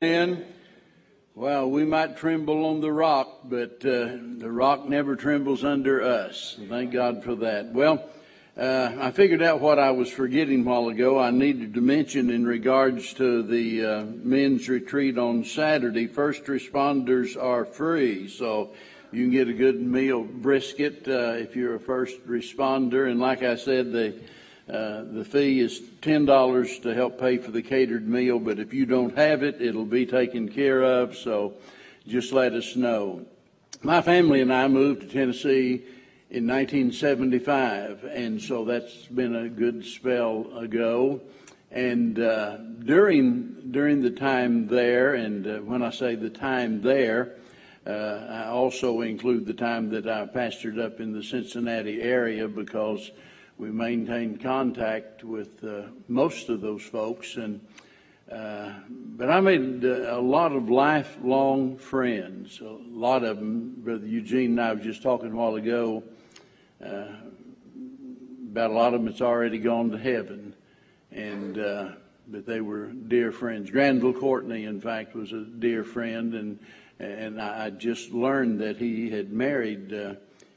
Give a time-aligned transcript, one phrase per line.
[0.00, 0.42] in,
[1.34, 6.58] well, we might tremble on the rock, but uh, the rock never trembles under us.
[6.70, 7.74] Thank God for that.
[7.74, 8.08] Well,
[8.56, 11.18] uh, I figured out what I was forgetting a while ago.
[11.18, 16.06] I needed to mention in regards to the uh, men's retreat on Saturday.
[16.06, 18.70] First responders are free, so
[19.12, 23.06] you can get a good meal brisket uh, if you're a first responder.
[23.10, 24.18] And like I said, the
[24.70, 28.86] uh, the fee is $10 to help pay for the catered meal, but if you
[28.86, 31.54] don't have it, it'll be taken care of, so
[32.06, 33.26] just let us know.
[33.82, 35.82] My family and I moved to Tennessee
[36.30, 41.20] in 1975, and so that's been a good spell ago.
[41.72, 47.36] And uh, during during the time there, and uh, when I say the time there,
[47.86, 53.10] uh, I also include the time that I pastored up in the Cincinnati area because
[53.60, 57.60] we maintained contact with uh, most of those folks, and
[58.32, 62.58] uh, but I made uh, a lot of lifelong friends.
[62.62, 66.02] A lot of them, Brother Eugene and I was just talking a while ago
[66.82, 67.04] uh,
[68.50, 70.54] about a lot of them that's already gone to heaven,
[71.12, 71.88] and uh,
[72.28, 73.70] but they were dear friends.
[73.70, 76.58] Granville Courtney, in fact, was a dear friend, and
[76.98, 80.14] and I just learned that he had married uh,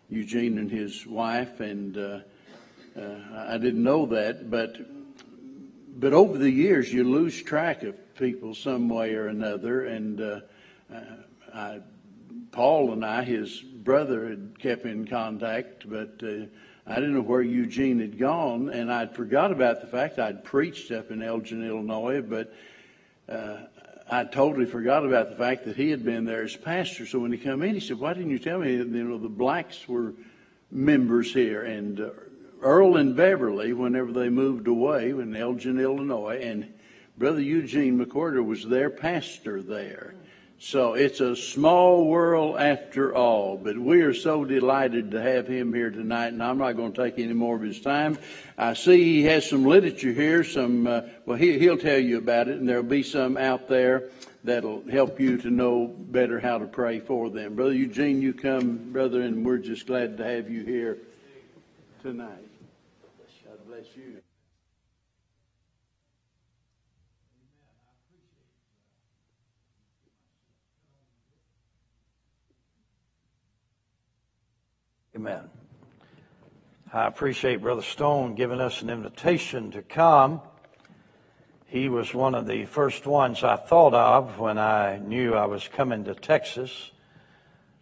[0.09, 2.23] Eugene and his wife, and
[2.95, 4.77] I didn't know that, but
[5.99, 10.39] but over the years you lose track of people some way or another, and uh,
[10.93, 11.01] uh,
[11.53, 11.79] I,
[12.51, 16.45] Paul and I, his brother, had kept in contact, but uh,
[16.85, 20.91] I didn't know where Eugene had gone, and I'd forgot about the fact I'd preached
[20.91, 22.53] up in Elgin, Illinois, but
[23.29, 23.57] uh,
[24.11, 27.05] I totally forgot about the fact that he had been there as pastor.
[27.05, 28.73] So when he came in, he said, "Why didn't you tell me?
[28.73, 30.13] You know, the blacks were
[30.71, 32.09] members here, and uh,
[32.63, 36.73] Earl and Beverly, whenever they moved away in Elgin, Illinois, and
[37.17, 40.15] Brother Eugene McWhorter was their pastor there.
[40.59, 45.73] So it's a small world after all, but we are so delighted to have him
[45.73, 48.17] here tonight, and I'm not going to take any more of his time.
[48.57, 52.47] I see he has some literature here, some, uh, well, he, he'll tell you about
[52.47, 54.09] it, and there'll be some out there
[54.45, 57.55] that'll help you to know better how to pray for them.
[57.55, 60.97] Brother Eugene, you come, brother, and we're just glad to have you here
[62.01, 62.52] tonight.
[75.15, 75.49] Amen.
[76.91, 80.41] I appreciate Brother Stone giving us an invitation to come.
[81.65, 85.67] He was one of the first ones I thought of when I knew I was
[85.67, 86.91] coming to Texas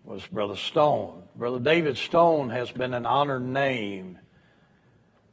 [0.05, 1.23] was Brother Stone.
[1.35, 4.20] Brother David Stone has been an honored name uh,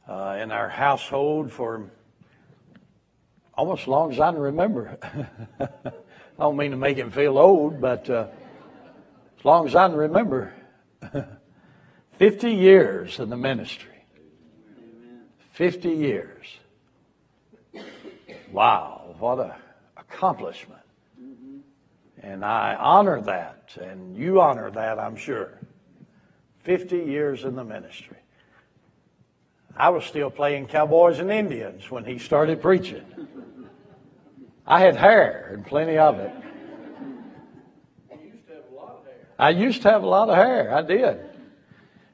[0.09, 1.89] in our household for
[3.53, 4.97] almost as long as I can remember.
[5.59, 5.69] I
[6.39, 8.27] don't mean to make him feel old, but uh,
[9.37, 10.53] as long as I can remember.
[12.19, 13.87] 50 years in the ministry.
[15.53, 16.45] 50 years.
[18.51, 19.51] Wow, what an
[19.97, 20.81] accomplishment.
[22.21, 25.57] And I honor that, and you honor that, I'm sure.
[26.63, 28.18] 50 years in the ministry.
[29.79, 33.05] I was still playing cowboys and Indians when he started preaching.
[34.67, 36.33] I had hair, and plenty of it.
[39.39, 40.75] I used to have a lot of hair.
[40.75, 41.21] I did.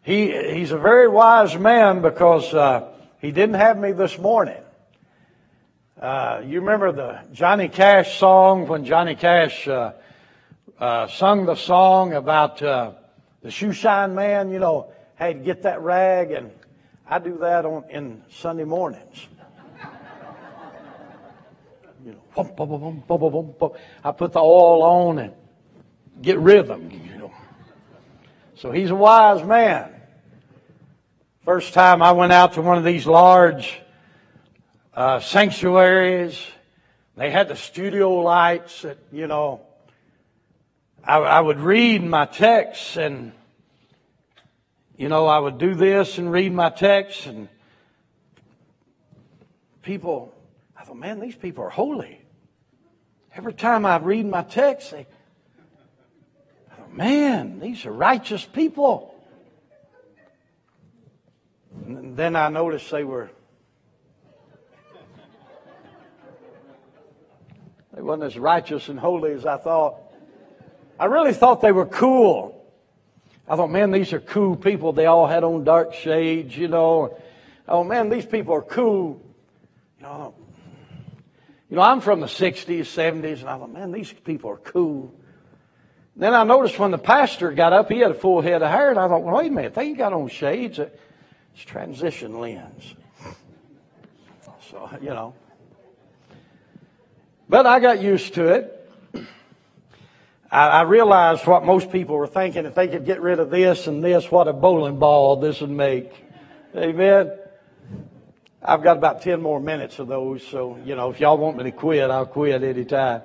[0.04, 4.62] He, he's a very wise man because uh, he didn't have me this morning.
[6.00, 9.94] Uh, you remember the Johnny Cash song when Johnny Cash uh,
[10.80, 12.92] uh sung the song about uh,
[13.42, 14.52] the shoe shine man?
[14.52, 16.52] You know, had to get that rag, and
[17.08, 19.28] I do that on in Sunday mornings.
[22.04, 22.22] You know,
[24.04, 25.34] I put the oil on and
[26.22, 26.92] get rhythm.
[26.92, 27.32] You know,
[28.56, 29.92] so he's a wise man.
[31.44, 33.80] First time I went out to one of these large
[34.96, 36.40] uh, sanctuaries,
[37.18, 39.62] they had the studio lights that, you know,
[41.04, 43.32] I, I would read my texts and,
[44.98, 47.50] you know, I would do this and read my texts and
[49.82, 50.34] people,
[50.78, 52.22] I thought, man, these people are holy.
[53.36, 55.06] Every time I read my text, they,
[56.72, 59.14] I thought, man, these are righteous people.
[61.86, 63.30] And then I noticed they were
[67.94, 69.96] they weren't as righteous and holy as I thought.
[71.00, 72.55] I really thought they were cool.
[73.48, 74.94] I thought, man, these are cool people.
[74.94, 77.18] They all had on dark shades, you know.
[77.68, 79.22] Oh man, these people are cool.
[80.00, 80.34] You know,
[81.70, 85.14] You know, I'm from the 60s, 70s, and I thought, man, these people are cool.
[86.16, 88.90] Then I noticed when the pastor got up, he had a full head of hair,
[88.90, 90.80] and I thought, well, wait a minute, they ain't got on shades.
[90.80, 92.96] It's transition lens.
[94.70, 95.34] So, you know.
[97.48, 98.75] But I got used to it.
[100.56, 102.66] I, I realized what most people were thinking.
[102.66, 105.70] If they could get rid of this and this, what a bowling ball this would
[105.70, 106.14] make.
[106.74, 107.38] Amen.
[108.64, 111.66] I've got about 10 more minutes of those, so, you know, if y'all want me
[111.66, 113.22] to quit, I'll quit any time.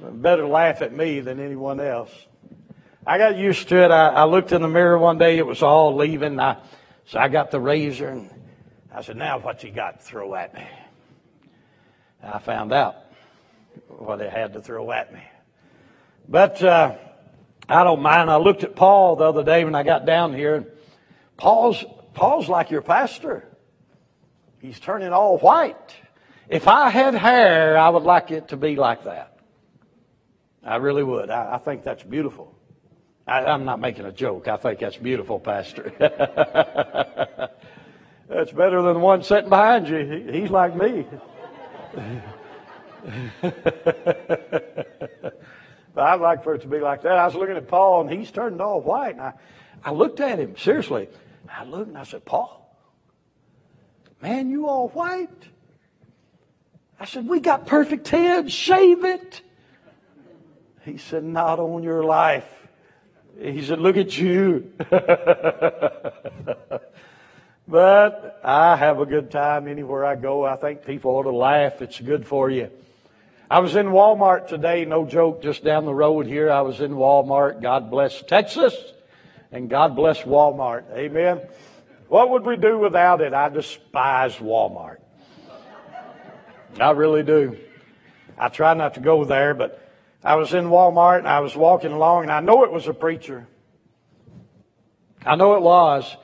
[0.00, 2.12] Better laugh at me than anyone else.
[3.04, 3.90] I got used to it.
[3.90, 6.38] I, I looked in the mirror one day, it was all leaving.
[6.38, 6.58] I,
[7.06, 8.30] so I got the razor and
[8.94, 10.64] I said, now what you got to throw at me?
[12.22, 12.94] And I found out
[13.88, 15.22] what they had to throw at me.
[16.28, 16.96] But, uh,
[17.68, 18.30] I don't mind.
[18.30, 20.72] I looked at Paul the other day when I got down here.
[21.36, 21.84] Paul's,
[22.14, 23.44] Paul's like your pastor.
[24.60, 25.96] He's turning all white.
[26.48, 29.38] If I had hair, I would like it to be like that.
[30.62, 31.30] I really would.
[31.30, 32.54] I, I think that's beautiful.
[33.26, 34.46] I, I'm not making a joke.
[34.46, 35.92] I think that's beautiful, Pastor.
[38.28, 39.98] that's better than the one sitting behind you.
[39.98, 41.06] He, he's like me.
[45.96, 47.16] but I'd like for it to be like that.
[47.16, 49.12] I was looking at Paul, and he's turned all white.
[49.12, 49.32] And I,
[49.82, 51.08] I looked at him, seriously.
[51.50, 52.62] I looked and I said, Paul,
[54.20, 55.30] Man, you all white.
[57.00, 59.40] I said, We got perfect heads, shave it.
[60.84, 62.68] He said, Not on your life.
[63.40, 64.72] He said, Look at you.
[67.66, 70.44] but I have a good time anywhere I go.
[70.44, 71.80] I think people ought to laugh.
[71.80, 72.70] It's good for you.
[73.48, 76.50] I was in Walmart today, no joke, just down the road here.
[76.50, 77.62] I was in Walmart.
[77.62, 78.74] God bless Texas
[79.52, 80.84] and God bless Walmart.
[80.92, 81.40] Amen.
[82.08, 83.32] What would we do without it?
[83.32, 84.96] I despise Walmart.
[86.80, 87.56] I really do.
[88.36, 89.80] I try not to go there, but
[90.24, 92.94] I was in Walmart and I was walking along and I know it was a
[92.94, 93.46] preacher.
[95.24, 96.16] I know it was.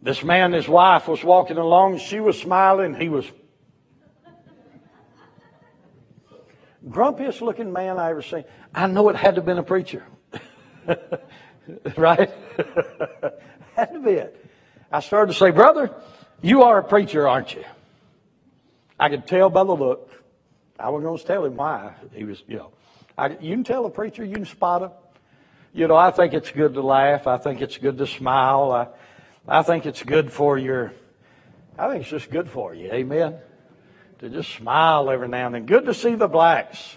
[0.00, 1.98] This man his wife was walking along.
[1.98, 2.94] She was smiling.
[2.94, 3.30] He was
[6.88, 8.44] grumpiest looking man I ever seen.
[8.74, 10.04] I know it had to have been a preacher.
[11.96, 12.30] right?
[13.74, 14.44] had to be it.
[14.90, 15.94] I started to say, brother,
[16.42, 17.64] you are a preacher, aren't you?
[18.98, 20.10] I could tell by the look.
[20.78, 22.72] I was going to tell him why he was, you know.
[23.18, 24.90] I, you can tell a preacher, you can spot him.
[25.72, 27.26] You know, I think it's good to laugh.
[27.26, 28.72] I think it's good to smile.
[28.72, 30.92] I, I think it's good for your,
[31.78, 32.90] I think it's just good for you.
[32.92, 33.36] Amen.
[34.20, 35.66] To just smile every now and then.
[35.66, 36.96] Good to see the blacks.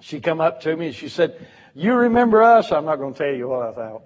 [0.00, 2.72] She come up to me and she said, you remember us?
[2.72, 4.02] I'm not going to tell you what I thought.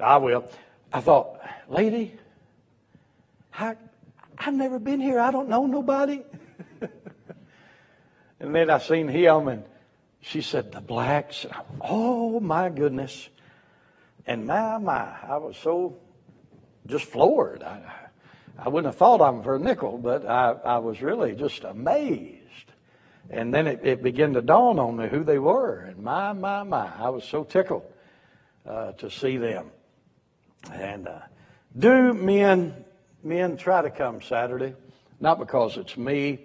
[0.00, 0.48] I will.
[0.92, 2.14] I thought, lady,
[3.54, 3.76] I,
[4.36, 5.18] I've never been here.
[5.18, 6.22] I don't know nobody.
[8.40, 9.64] and then I seen him and
[10.20, 11.46] she said, the blacks.
[11.80, 13.28] Oh my goodness.
[14.26, 15.96] And my, my, I was so
[16.86, 17.62] just floored.
[17.62, 18.07] I,
[18.58, 21.62] I wouldn't have thought of them for a nickel, but I, I was really just
[21.62, 22.42] amazed.
[23.30, 25.80] And then it, it began to dawn on me who they were.
[25.80, 27.84] And my, my, my, I was so tickled
[28.66, 29.70] uh, to see them.
[30.72, 31.20] And uh,
[31.78, 32.84] do men
[33.22, 34.74] men try to come Saturday?
[35.20, 36.40] Not because it's me.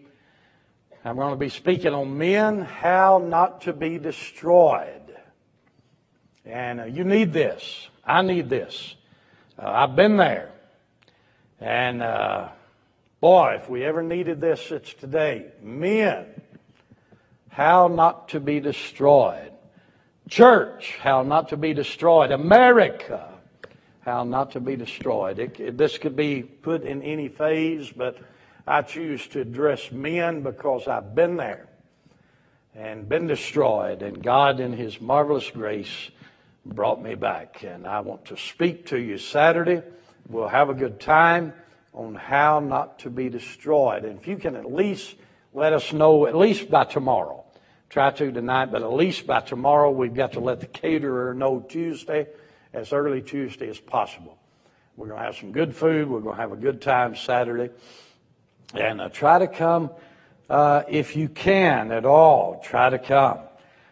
[1.05, 5.01] I'm going to be speaking on men how not to be destroyed.
[6.45, 7.89] And uh, you need this.
[8.05, 8.95] I need this.
[9.57, 10.52] Uh, I've been there.
[11.63, 12.49] And uh,
[13.21, 15.45] boy, if we ever needed this, it's today.
[15.61, 16.25] Men,
[17.47, 19.53] how not to be destroyed.
[20.29, 22.31] Church, how not to be destroyed.
[22.31, 23.29] America,
[24.01, 25.39] how not to be destroyed.
[25.39, 28.17] It, it, this could be put in any phase, but
[28.67, 31.69] I choose to address men because I've been there
[32.75, 36.09] and been destroyed, and God, in His marvelous grace,
[36.65, 37.63] brought me back.
[37.63, 39.81] And I want to speak to you Saturday.
[40.29, 41.53] We'll have a good time
[41.93, 44.05] on how not to be destroyed.
[44.05, 45.15] And if you can at least
[45.53, 47.43] let us know, at least by tomorrow,
[47.89, 51.59] try to tonight, but at least by tomorrow, we've got to let the caterer know
[51.59, 52.27] Tuesday
[52.73, 54.37] as early Tuesday as possible.
[54.95, 56.09] We're going to have some good food.
[56.09, 57.71] We're going to have a good time Saturday.
[58.73, 59.91] And uh, try to come
[60.49, 62.61] uh, if you can at all.
[62.63, 63.39] Try to come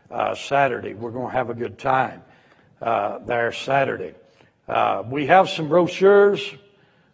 [0.10, 0.94] uh, Saturday.
[0.94, 2.24] We're going to have a good time
[2.82, 4.16] uh, there Saturday.
[4.68, 6.54] Uh, we have some brochures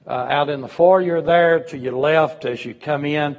[0.06, 3.38] uh, out in the foyer there to your left as you come in.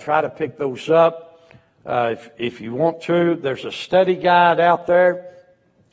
[0.00, 1.50] try to pick those up
[1.84, 3.36] if, if you want to.
[3.36, 5.32] There's a study guide out there.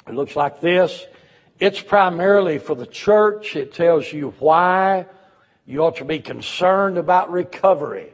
[0.07, 1.05] It looks like this.
[1.59, 3.55] It's primarily for the church.
[3.55, 5.05] It tells you why
[5.65, 8.13] you ought to be concerned about recovery.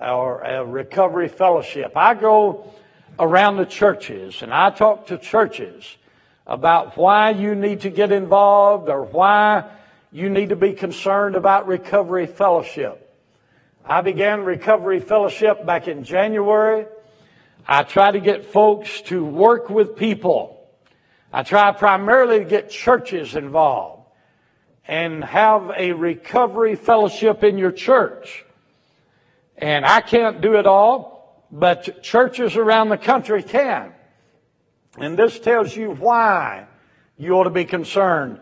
[0.00, 1.92] or a recovery fellowship.
[1.96, 2.72] I go
[3.18, 5.98] around the churches and I talk to churches
[6.50, 9.70] about why you need to get involved or why
[10.10, 13.16] you need to be concerned about recovery fellowship.
[13.84, 16.86] I began recovery fellowship back in January.
[17.68, 20.68] I try to get folks to work with people.
[21.32, 24.08] I try primarily to get churches involved
[24.88, 28.44] and have a recovery fellowship in your church.
[29.56, 33.92] And I can't do it all, but churches around the country can.
[34.98, 36.66] And this tells you why
[37.16, 38.40] you ought to be concerned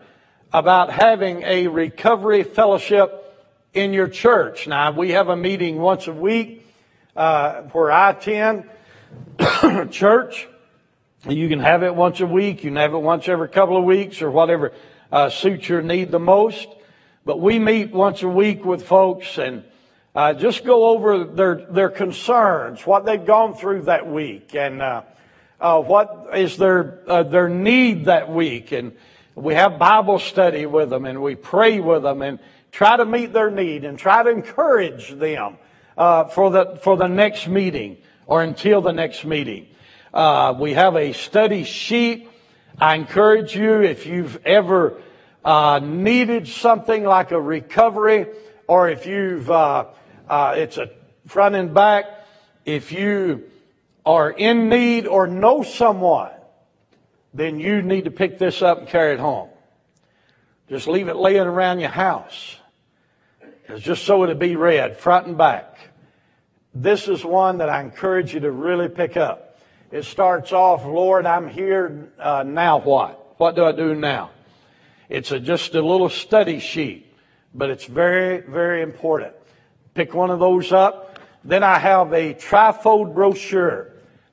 [0.51, 3.25] about having a recovery fellowship
[3.73, 4.67] in your church.
[4.67, 6.65] Now, we have a meeting once a week
[7.15, 8.69] uh, where I attend
[9.91, 10.47] church.
[11.27, 12.63] You can have it once a week.
[12.63, 14.73] You can have it once every couple of weeks or whatever
[15.11, 16.67] uh, suits your need the most.
[17.25, 19.63] But we meet once a week with folks and
[20.15, 24.81] uh, just go over their their concerns, what they've gone through that week, and
[25.61, 28.71] uh, uh, what is their uh, their need that week.
[28.71, 28.93] And
[29.35, 32.39] we have Bible study with them, and we pray with them, and
[32.71, 35.57] try to meet their need, and try to encourage them
[35.97, 39.67] uh, for the for the next meeting or until the next meeting.
[40.13, 42.29] Uh, we have a study sheet.
[42.79, 45.01] I encourage you if you've ever
[45.81, 48.27] needed something like a recovery,
[48.67, 49.85] or if you've uh,
[50.29, 50.89] it's a
[51.25, 52.05] front and back.
[52.65, 53.49] If you
[54.05, 56.31] are in need or know someone,
[57.33, 59.49] then you need to pick this up and carry it home.
[60.67, 62.57] Just leave it laying around your house.
[63.67, 65.77] It's just so it'll be read, front and back.
[66.73, 69.59] This is one that I encourage you to really pick up.
[69.91, 73.39] It starts off, Lord, I'm here, uh, now what?
[73.39, 74.31] What do I do now?
[75.07, 77.11] It's a, just a little study sheet,
[77.55, 79.33] but it's very, very important.
[79.95, 81.19] Pick one of those up.
[81.43, 83.88] Then I have a trifold brochure.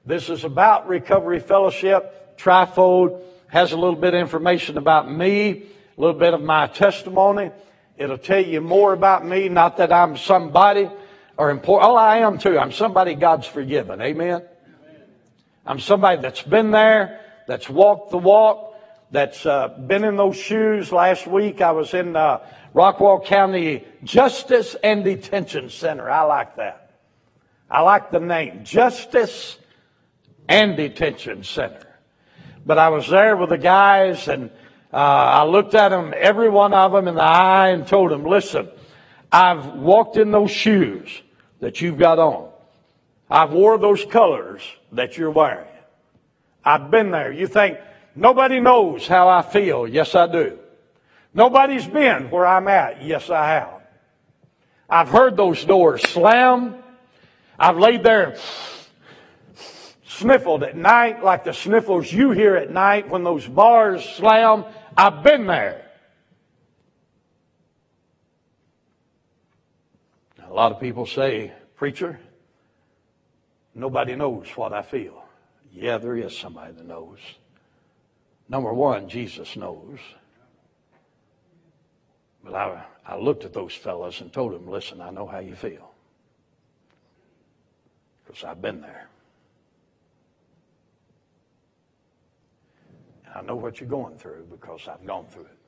[0.07, 2.39] This is about Recovery Fellowship.
[2.39, 7.51] Trifold has a little bit of information about me, a little bit of my testimony.
[7.97, 10.89] It'll tell you more about me, not that I'm somebody
[11.37, 11.91] or important.
[11.91, 12.57] Oh, I am too.
[12.57, 14.01] I'm somebody God's forgiven.
[14.01, 14.43] Amen.
[15.67, 18.77] I'm somebody that's been there, that's walked the walk,
[19.11, 20.93] that's uh, been in those shoes.
[20.93, 22.47] Last week I was in uh,
[22.77, 26.09] Rockwall County Justice and Detention Center.
[26.09, 26.93] I like that.
[27.69, 28.63] I like the name.
[28.63, 29.59] Justice
[30.49, 31.87] and Detention Center.
[32.65, 34.51] But I was there with the guys and
[34.93, 38.25] uh, I looked at them, every one of them in the eye and told them,
[38.25, 38.69] listen,
[39.31, 41.23] I've walked in those shoes
[41.61, 42.51] that you've got on.
[43.29, 44.63] I've wore those colors
[44.93, 45.67] that you're wearing.
[46.65, 47.33] I've been there.
[47.33, 47.79] You think
[48.15, 49.87] nobody knows how I feel.
[49.87, 50.59] Yes, I do.
[51.35, 53.03] Nobody's been where I'm at.
[53.03, 53.83] Yes, I have.
[54.89, 56.77] I've heard those doors slam.
[57.59, 58.37] I've laid there
[60.19, 64.65] sniffled at night like the sniffles you hear at night when those bars slam.
[64.97, 65.83] I've been there.
[70.49, 72.19] A lot of people say, Preacher,
[73.75, 75.25] nobody knows what I feel.
[75.73, 77.19] Yeah, there is somebody that knows.
[78.49, 79.99] Number one, Jesus knows.
[82.43, 85.57] But I, I looked at those fellows and told them, listen, I know how you
[85.57, 85.91] feel.
[88.25, 89.09] Because I've been there.
[93.37, 95.59] I know what you're going through because I've gone through it.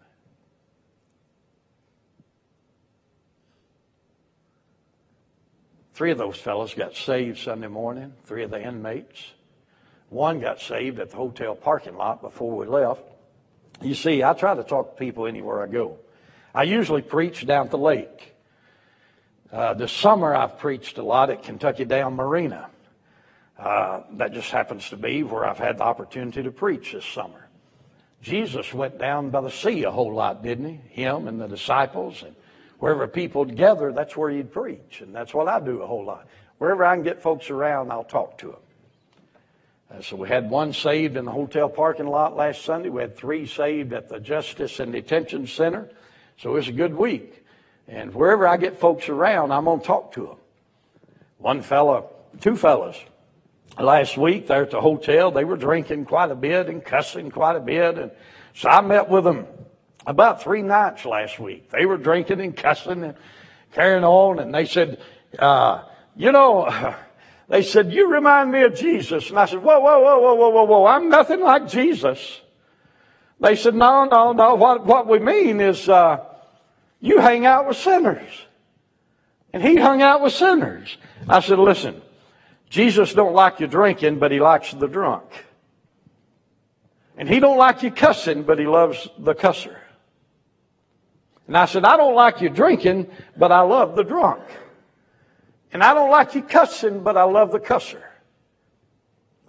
[5.93, 9.33] Three of those fellows got saved Sunday morning, three of the inmates.
[10.09, 13.03] One got saved at the hotel parking lot before we left.
[13.83, 15.99] You see, I try to talk to people anywhere I go.
[16.55, 18.35] I usually preach down at the lake.
[19.53, 22.71] Uh, this summer I've preached a lot at Kentucky Dam Marina.
[23.59, 27.48] Uh, that just happens to be where I've had the opportunity to preach this summer.
[28.23, 31.03] Jesus went down by the sea a whole lot, didn't he?
[31.03, 32.35] Him and the disciples and
[32.79, 35.01] wherever people gather, that's where he'd preach.
[35.01, 36.27] And that's what I do a whole lot.
[36.59, 38.57] Wherever I can get folks around, I'll talk to them.
[39.91, 42.89] Uh, so we had one saved in the hotel parking lot last Sunday.
[42.89, 45.89] We had three saved at the Justice and Detention Center.
[46.39, 47.45] So it's a good week.
[47.87, 50.37] And wherever I get folks around, I'm going to talk to them.
[51.39, 52.11] One fellow,
[52.41, 52.97] two fellows,
[53.79, 57.57] last week there at the hotel, they were drinking quite a bit and cussing quite
[57.57, 57.99] a bit.
[57.99, 58.11] And
[58.55, 59.47] so I met with them
[60.07, 61.71] about three nights last week.
[61.71, 63.15] They were drinking and cussing and
[63.73, 64.39] carrying on.
[64.39, 65.01] And they said,
[65.39, 65.85] uh,
[66.17, 66.95] you know,
[67.49, 69.31] they said, you remind me of Jesus.
[69.31, 70.87] And I said, whoa, whoa, whoa, whoa, whoa, whoa, whoa.
[70.87, 72.41] I'm nothing like Jesus.
[73.41, 74.55] They said, no, no, no.
[74.57, 76.25] What, what we mean is, uh,
[77.01, 78.47] you hang out with sinners.
[79.53, 80.97] And he hung out with sinners.
[81.29, 82.03] I said, listen,
[82.69, 85.25] Jesus don't like you drinking, but he likes the drunk.
[87.17, 89.77] And he don't like you cussing, but he loves the cusser.
[91.47, 94.43] And I said, I don't like you drinking, but I love the drunk.
[95.73, 98.03] And I don't like you cussing, but I love the cusser.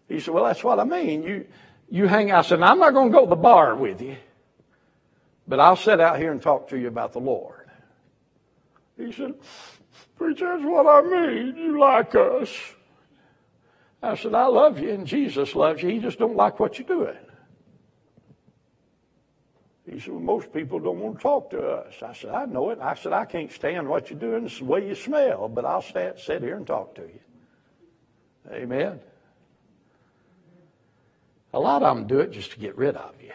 [0.08, 1.24] He said, well, that's what I mean.
[1.24, 1.46] You,
[1.90, 2.46] you hang out.
[2.46, 4.16] I said, I'm not going to go to the bar with you,
[5.48, 7.70] but I'll sit out here and talk to you about the Lord.
[8.98, 9.36] He said,
[10.18, 11.56] Preacher, that's what I mean.
[11.56, 12.50] You like us.
[14.02, 15.90] I said, I love you and Jesus loves you.
[15.90, 17.18] He just don't like what you're doing.
[19.90, 21.96] He said, well, most people don't want to talk to us.
[22.04, 22.80] I said, I know it.
[22.80, 24.48] I said, I can't stand what you're doing.
[24.48, 27.20] The way you smell, but I'll stand, sit here and talk to you.
[28.52, 29.00] Amen.
[31.54, 33.32] A lot of them do it just to get rid of you.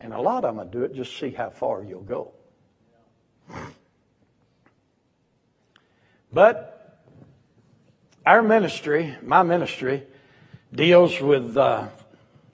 [0.00, 2.32] And a lot of them do it just to see how far you'll go.
[6.32, 6.75] But
[8.26, 10.02] our ministry, my ministry,
[10.74, 11.86] deals with uh,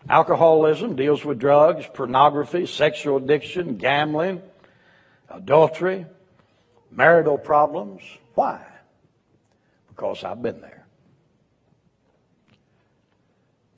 [0.09, 4.43] alcoholism, deals with drugs, pornography, sexual addiction, gambling,
[5.31, 6.05] adultery,
[6.91, 8.03] marital problems.
[8.35, 8.63] Why?
[9.89, 10.87] Because I've been there.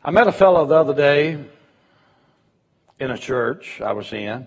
[0.04, 1.38] I met a fellow the other day
[2.98, 4.46] in a church I was in,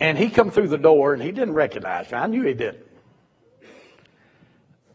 [0.00, 2.18] and he come through the door and he didn't recognize me.
[2.18, 2.89] I knew he didn't.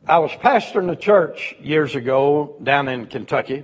[0.08, 3.64] I was pastoring a church years ago down in Kentucky,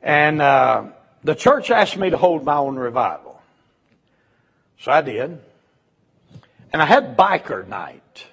[0.00, 0.84] and uh,
[1.24, 3.42] the church asked me to hold my own revival.
[4.78, 5.40] So I did.
[6.72, 8.24] And I had biker night.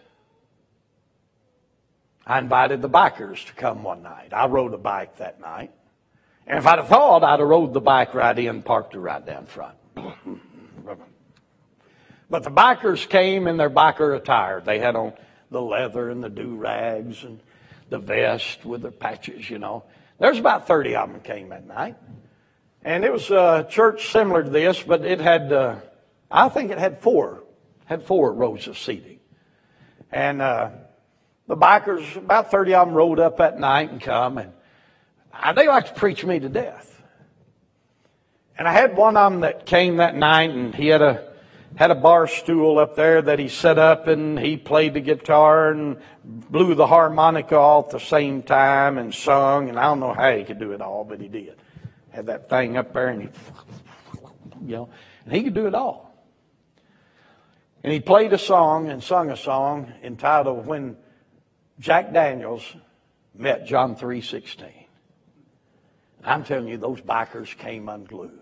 [2.27, 4.31] I invited the bikers to come one night.
[4.31, 5.71] I rode a bike that night.
[6.45, 9.25] And if I'd have thought, I'd have rode the bike right in, parked it right
[9.25, 9.75] down front.
[12.29, 14.59] But the bikers came in their biker attire.
[14.59, 15.13] They had on
[15.51, 17.39] the leather and the do rags and
[17.89, 19.83] the vest with the patches, you know.
[20.19, 21.95] There's about 30 of them came that night.
[22.83, 25.75] And it was a church similar to this, but it had, uh,
[26.29, 27.43] I think it had four,
[27.85, 29.19] had four rows of seating.
[30.11, 30.69] And, uh,
[31.47, 34.51] the bikers, about 30 of them rode up that night and come and
[35.55, 37.01] they like to preach me to death.
[38.57, 41.33] And I had one of them that came that night and he had a,
[41.75, 45.71] had a bar stool up there that he set up and he played the guitar
[45.71, 50.13] and blew the harmonica all at the same time and sung and I don't know
[50.13, 51.55] how he could do it all, but he did.
[52.09, 53.29] Had that thing up there and he,
[54.65, 54.89] you know,
[55.25, 56.05] and he could do it all.
[57.83, 60.97] And he played a song and sung a song entitled When
[61.79, 62.75] Jack Daniels
[63.37, 64.65] Met John 3.16.
[66.23, 68.39] I'm telling you, those bikers came unglued.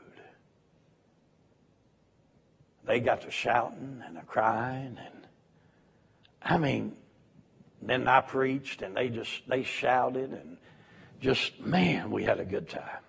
[2.85, 5.27] They got to shouting and a crying and
[6.41, 6.95] I mean,
[7.81, 10.57] then I preached and they just they shouted and
[11.19, 13.01] just man, we had a good time.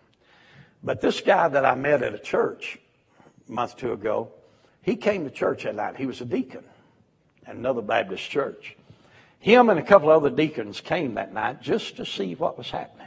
[0.83, 2.79] But this guy that I met at a church
[3.49, 4.31] a month or two ago,
[4.83, 5.97] he came to church that night.
[5.97, 6.65] He was a deacon
[7.47, 8.77] at another Baptist church.
[9.39, 13.07] Him and a couple other deacons came that night just to see what was happening.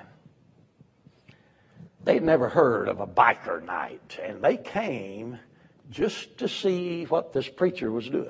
[2.03, 5.39] They'd never heard of a biker night, and they came
[5.89, 8.29] just to see what this preacher was doing.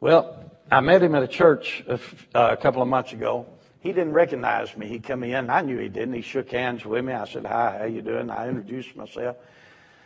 [0.00, 1.94] Well, I met him at a church a,
[2.34, 3.46] uh, a couple of months ago.
[3.80, 4.88] He didn't recognize me.
[4.88, 5.50] He come in.
[5.50, 6.14] I knew he didn't.
[6.14, 7.12] He shook hands with me.
[7.12, 9.36] I said, "Hi, how you doing?" I introduced myself,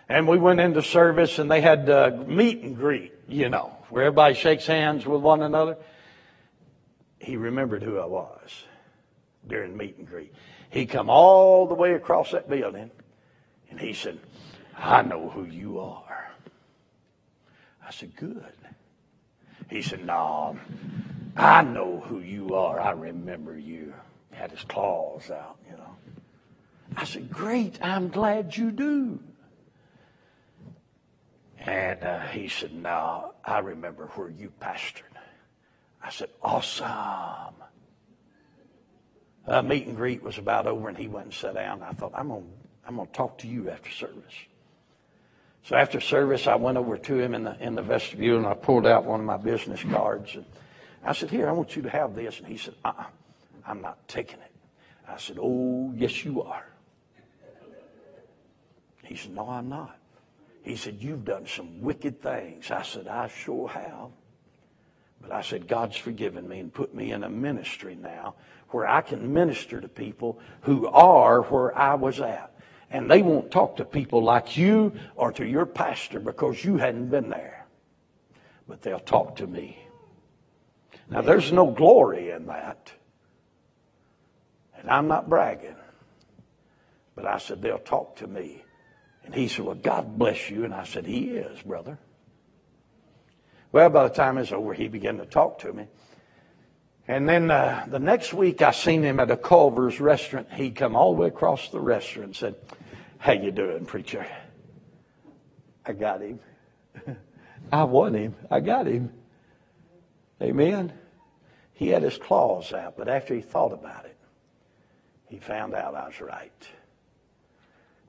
[0.08, 1.38] and we went into service.
[1.38, 5.42] And they had uh, meet and greet, you know, where everybody shakes hands with one
[5.42, 5.76] another.
[7.18, 8.64] He remembered who I was
[9.46, 10.32] during meet and greet.
[10.70, 12.90] He come all the way across that building,
[13.70, 14.18] and he said,
[14.76, 16.32] I know who you are.
[17.86, 18.54] I said, Good.
[19.70, 20.58] He said, No,
[21.36, 22.80] I know who you are.
[22.80, 23.94] I remember you.
[24.30, 25.96] Had his claws out, you know.
[26.96, 27.78] I said, Great.
[27.82, 29.20] I'm glad you do.
[31.58, 35.02] And uh, he said, No, I remember where you pastored.
[36.02, 37.54] I said, Awesome.
[39.46, 41.82] Uh, meet and greet was about over, and he went and sat down.
[41.82, 42.48] I thought, I'm going to
[42.86, 44.34] I'm going to talk to you after service.
[45.64, 48.54] So after service, I went over to him in the, in the vestibule and I
[48.54, 50.34] pulled out one of my business cards.
[50.34, 50.44] And
[51.04, 52.38] I said, Here, I want you to have this.
[52.38, 53.04] And he said, Uh uh-uh,
[53.66, 54.52] I'm not taking it.
[55.08, 56.66] I said, Oh, yes, you are.
[59.04, 59.96] He said, No, I'm not.
[60.62, 62.70] He said, You've done some wicked things.
[62.70, 64.10] I said, I sure have.
[65.20, 68.34] But I said, God's forgiven me and put me in a ministry now
[68.70, 72.51] where I can minister to people who are where I was at
[72.92, 77.08] and they won't talk to people like you or to your pastor because you hadn't
[77.08, 77.66] been there.
[78.68, 79.78] But they'll talk to me
[81.10, 82.92] Now, there's no glory in that.
[84.78, 85.76] And I'm not bragging.
[87.14, 88.64] But I said, they'll talk to me.
[89.24, 90.64] And he said, well, God bless you.
[90.64, 91.98] And I said, he is, brother.
[93.72, 95.86] Well, by the time it's over, he began to talk to me.
[97.08, 100.52] And then uh, the next week, I seen him at a Culver's restaurant.
[100.52, 102.54] He come all the way across the restaurant and said,
[103.18, 104.26] how you doing, preacher?
[105.84, 106.40] I got him.
[107.72, 108.34] I won him.
[108.50, 109.12] I got him.
[110.40, 110.92] Amen.
[111.74, 114.16] He had his claws out, but after he thought about it,
[115.28, 116.68] he found out I was right.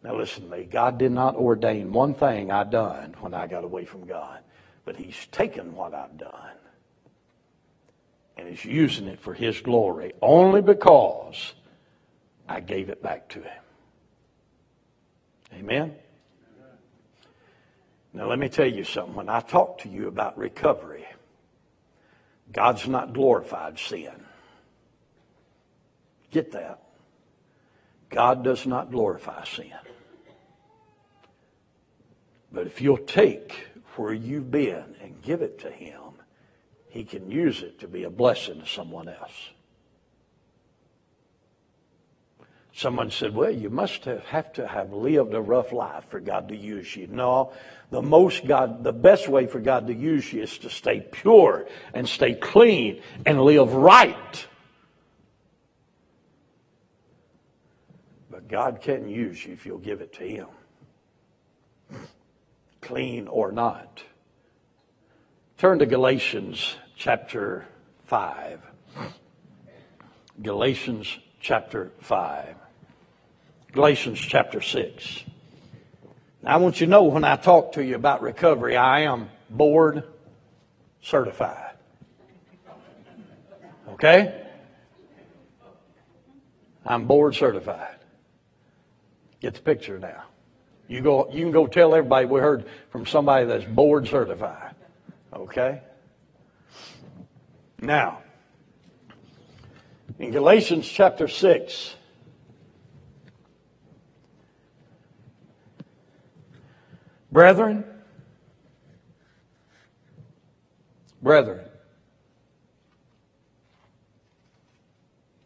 [0.03, 0.65] Now listen to me.
[0.65, 4.39] God did not ordain one thing I done when I got away from God,
[4.84, 6.51] but He's taken what I've done
[8.37, 11.53] and is using it for His glory only because
[12.47, 13.63] I gave it back to Him.
[15.53, 15.95] Amen?
[18.13, 19.15] Now let me tell you something.
[19.15, 21.05] When I talk to you about recovery,
[22.51, 24.13] God's not glorified sin.
[26.29, 26.81] Get that?
[28.09, 29.71] God does not glorify sin.
[32.51, 36.02] But if you'll take where you've been and give it to Him,
[36.93, 39.49] He can use it to be a blessing to someone else.
[42.71, 46.49] Someone said, well, you must have, have to have lived a rough life for God
[46.49, 47.08] to use you.
[47.08, 47.51] No,
[47.89, 51.65] the most God, the best way for God to use you is to stay pure
[51.95, 54.47] and stay clean and live right.
[58.29, 60.47] But God can use you if you'll give it to Him.
[62.82, 64.03] Clean or not.
[65.58, 67.65] Turn to Galatians chapter
[68.06, 68.60] 5.
[70.41, 72.56] Galatians chapter 5.
[73.71, 75.23] Galatians chapter 6.
[76.41, 79.29] Now, I want you to know when I talk to you about recovery, I am
[79.49, 80.03] board
[81.01, 81.75] certified.
[83.89, 84.41] Okay?
[86.86, 87.97] I'm board certified.
[89.39, 90.23] Get the picture now.
[90.88, 94.75] You go, you can go tell everybody we heard from somebody that's board certified.
[95.34, 95.82] Okay?
[97.83, 98.19] Now,
[100.17, 101.95] in Galatians chapter 6,
[107.29, 107.83] Brethren,
[111.19, 111.65] brethren,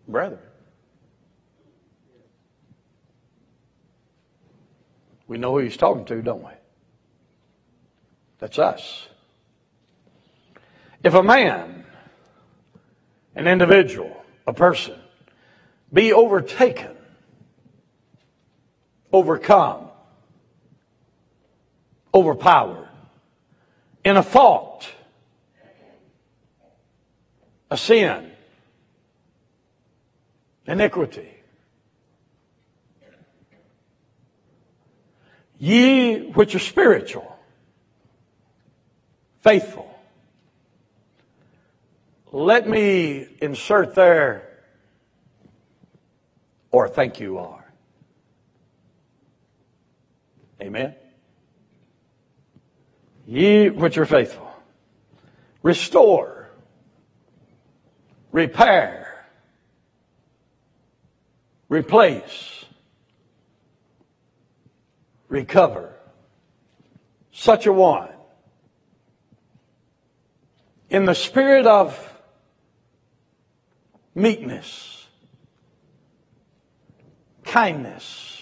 [0.06, 0.39] brethren.
[5.30, 6.52] We know who he's talking to, don't we?
[8.39, 9.08] That's us.
[11.06, 11.77] If a man,
[13.38, 14.95] an individual, a person,
[15.93, 16.97] be overtaken,
[19.13, 19.89] overcome,
[22.13, 22.89] overpowered
[24.04, 24.89] in a fault,
[27.69, 28.32] a sin,
[30.65, 31.30] iniquity.
[35.60, 37.38] Ye which are spiritual,
[39.41, 39.97] faithful.
[42.38, 44.47] Let me insert there,
[46.69, 47.65] or think you are.
[50.62, 50.93] Amen.
[53.26, 54.52] Ye which are faithful.
[55.63, 56.52] Restore.
[58.32, 59.26] Repair.
[61.69, 62.65] Replace.
[65.28, 65.91] Recover.
[67.32, 68.10] Such a one.
[70.91, 72.13] In the spirit of
[74.18, 75.06] meekness,
[77.44, 78.42] kindness,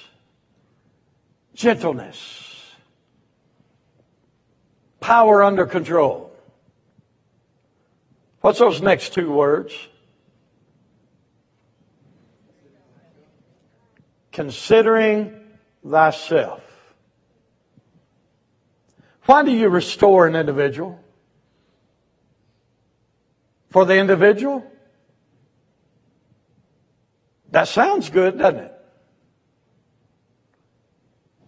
[1.54, 2.72] gentleness,
[5.02, 6.32] power under control.
[8.40, 9.74] What's those next two words?
[14.32, 15.42] Considering
[15.86, 16.62] thyself.
[19.26, 21.02] Why do you restore an individual?
[23.72, 24.66] For the individual?
[27.56, 28.74] That sounds good, doesn't it?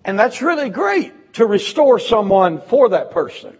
[0.05, 3.57] And that's really great to restore someone for that person.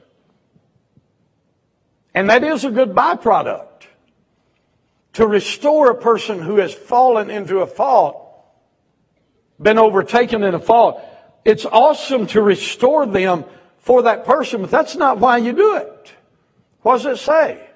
[2.13, 3.87] And that is a good byproduct.
[5.15, 8.15] To restore a person who has fallen into a fault,
[9.61, 11.03] been overtaken in a fault,
[11.43, 13.43] it's awesome to restore them
[13.79, 16.13] for that person, but that's not why you do it.
[16.81, 17.67] What does it say?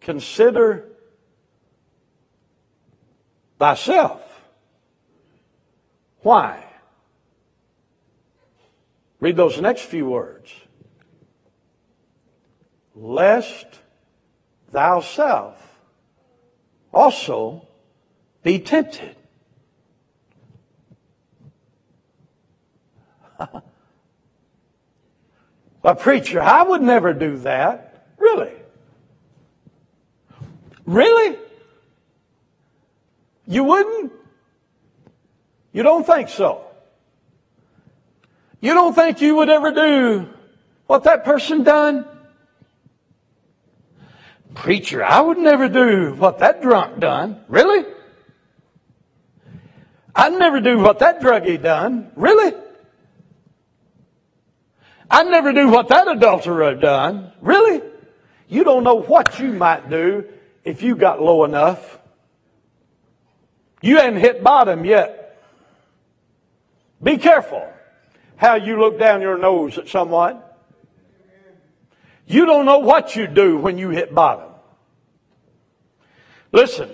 [0.00, 0.89] Consider
[3.60, 4.22] thyself.
[6.22, 6.64] Why?
[9.20, 10.52] Read those next few words.
[12.94, 13.66] lest
[14.72, 15.56] thou self
[16.92, 17.66] also
[18.42, 19.16] be tempted.
[25.84, 28.06] A preacher, I would never do that.
[28.18, 28.52] Really?
[30.84, 31.38] Really?
[33.50, 34.12] You wouldn't?
[35.72, 36.64] You don't think so?
[38.60, 40.28] You don't think you would ever do
[40.86, 42.06] what that person done?
[44.54, 47.40] Preacher, I would never do what that drunk done.
[47.48, 47.84] Really?
[50.14, 52.12] I'd never do what that druggie done.
[52.14, 52.54] Really?
[55.10, 57.32] I'd never do what that adulterer done.
[57.40, 57.82] Really?
[58.46, 60.26] You don't know what you might do
[60.62, 61.99] if you got low enough.
[63.80, 65.38] You hadn't hit bottom yet.
[67.02, 67.66] Be careful
[68.36, 70.40] how you look down your nose at someone.
[72.26, 74.50] You don't know what you do when you hit bottom.
[76.52, 76.90] Listen,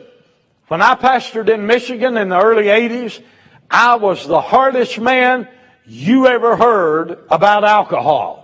[0.68, 3.22] when I pastored in Michigan in the early 80s,
[3.70, 5.48] I was the hardest man
[5.84, 8.42] you ever heard about alcohol.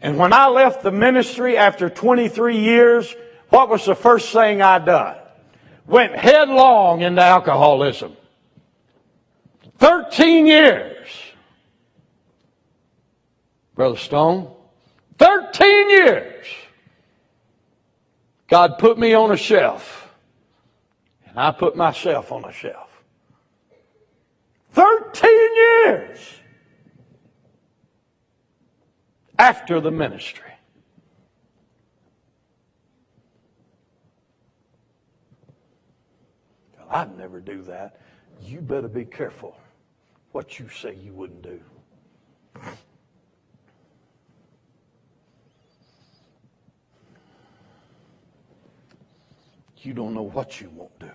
[0.00, 3.14] And when I left the ministry after 23 years,
[3.54, 5.16] what was the first thing I done?
[5.86, 8.16] Went headlong into alcoholism.
[9.78, 11.06] 13 years.
[13.76, 14.52] Brother Stone,
[15.18, 16.46] 13 years.
[18.48, 20.12] God put me on a shelf.
[21.28, 22.90] And I put myself on a shelf.
[24.72, 26.18] 13 years
[29.38, 30.43] after the ministry.
[36.94, 38.00] I'd never do that.
[38.40, 39.56] You better be careful
[40.30, 41.60] what you say you wouldn't do.
[49.78, 51.10] You don't know what you won't do.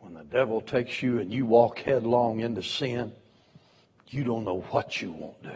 [0.00, 3.12] When the devil takes you and you walk headlong into sin,
[4.08, 5.50] you don't know what you won't do.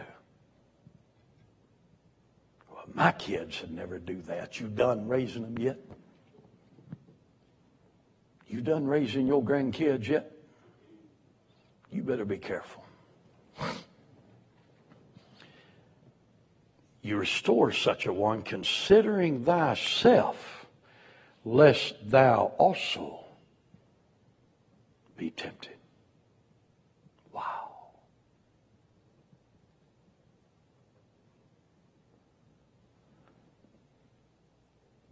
[2.97, 4.59] My kids would never do that.
[4.59, 5.77] You done raising them yet?
[8.47, 10.31] You done raising your grandkids yet?
[11.91, 12.83] You better be careful.
[17.03, 20.65] You restore such a one, considering thyself,
[21.45, 23.19] lest thou also
[25.15, 25.75] be tempted.
[27.31, 27.67] Wow.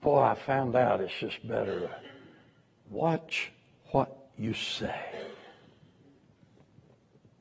[0.06, 1.90] Boy, I found out it's just better to
[2.92, 3.52] watch
[3.86, 4.94] what you say.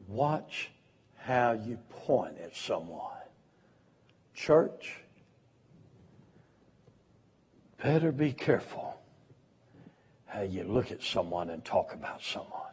[0.09, 0.71] Watch
[1.19, 3.13] how you point at someone.
[4.33, 4.97] Church,
[7.83, 8.99] better be careful
[10.25, 12.73] how you look at someone and talk about someone.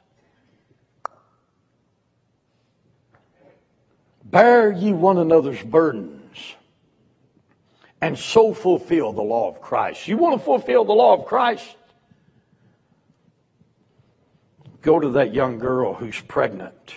[4.23, 6.20] Bear ye one another's burdens
[8.01, 10.07] and so fulfill the law of Christ.
[10.07, 11.75] You want to fulfill the law of Christ?
[14.81, 16.95] Go to that young girl who's pregnant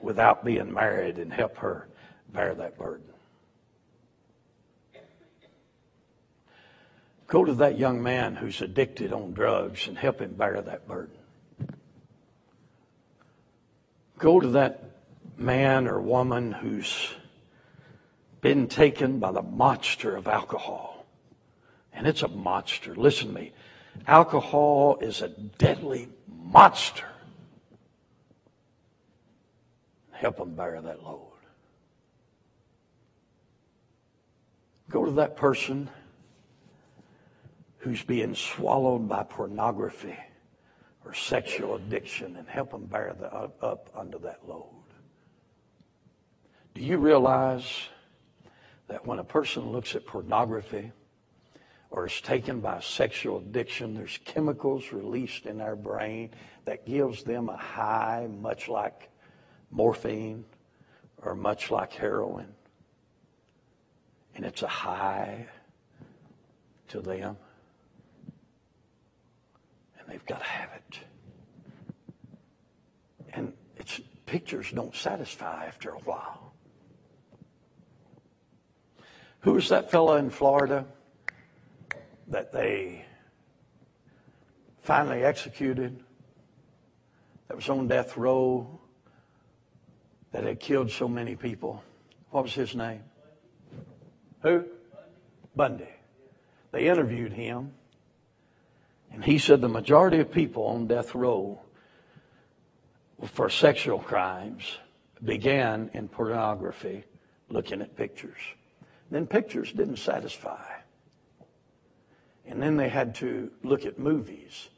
[0.00, 1.88] without being married and help her
[2.32, 3.06] bear that burden.
[7.26, 11.14] Go to that young man who's addicted on drugs and help him bear that burden.
[14.18, 14.84] Go to that
[15.36, 17.14] man or woman who's
[18.40, 21.06] been taken by the monster of alcohol.
[21.92, 22.94] And it's a monster.
[22.94, 23.52] Listen to me.
[24.06, 27.06] Alcohol is a deadly monster.
[30.12, 31.26] Help them bear that load.
[34.90, 35.88] Go to that person
[37.78, 40.16] who's being swallowed by pornography
[41.04, 44.66] or sexual addiction and help them bear the, up, up under that load.
[46.74, 47.64] Do you realize
[48.90, 50.90] that when a person looks at pornography
[51.90, 56.30] or is taken by sexual addiction, there's chemicals released in their brain
[56.64, 59.08] that gives them a high, much like
[59.70, 60.44] morphine
[61.18, 62.48] or much like heroin.
[64.34, 65.46] And it's a high
[66.88, 67.36] to them
[69.98, 70.98] And they've got to have it.
[73.34, 76.49] And it's pictures don't satisfy after a while.
[79.40, 80.84] Who was that fellow in Florida
[82.28, 83.04] that they
[84.82, 86.02] finally executed,
[87.48, 88.80] that was on death row,
[90.32, 91.82] that had killed so many people.
[92.30, 93.02] What was his name?
[94.42, 94.64] Who?
[95.56, 95.88] Bundy.
[96.70, 97.72] They interviewed him,
[99.12, 101.60] and he said the majority of people on death row
[103.24, 104.78] for sexual crimes
[105.22, 107.04] began in pornography,
[107.48, 108.38] looking at pictures.
[109.10, 110.64] Then pictures didn't satisfy.
[112.46, 114.68] And then they had to look at movies.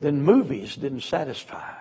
[0.00, 1.74] Then movies didn't satisfy.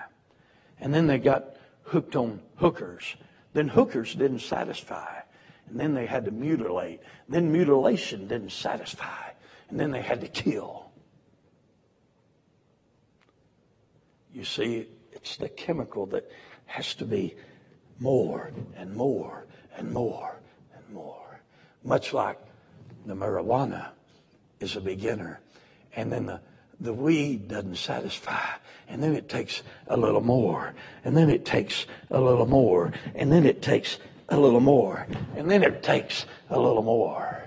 [0.80, 3.16] And then they got hooked on hookers.
[3.54, 5.22] Then hookers didn't satisfy.
[5.70, 7.02] And then they had to mutilate.
[7.30, 9.30] Then mutilation didn't satisfy.
[9.70, 10.92] And then they had to kill.
[14.34, 16.30] You see, it's the chemical that
[16.66, 17.36] has to be
[18.00, 19.46] more and more
[19.78, 20.40] and more
[20.76, 21.21] and more.
[21.84, 22.38] Much like
[23.06, 23.90] the marijuana
[24.60, 25.40] is a beginner.
[25.96, 26.42] And then the,
[26.80, 28.46] the weed doesn't satisfy.
[28.88, 30.74] And then it takes a little more.
[31.04, 32.94] And then it takes a little more.
[33.16, 33.98] And then it takes
[34.30, 35.08] a little more.
[35.36, 37.44] And then it takes a little more.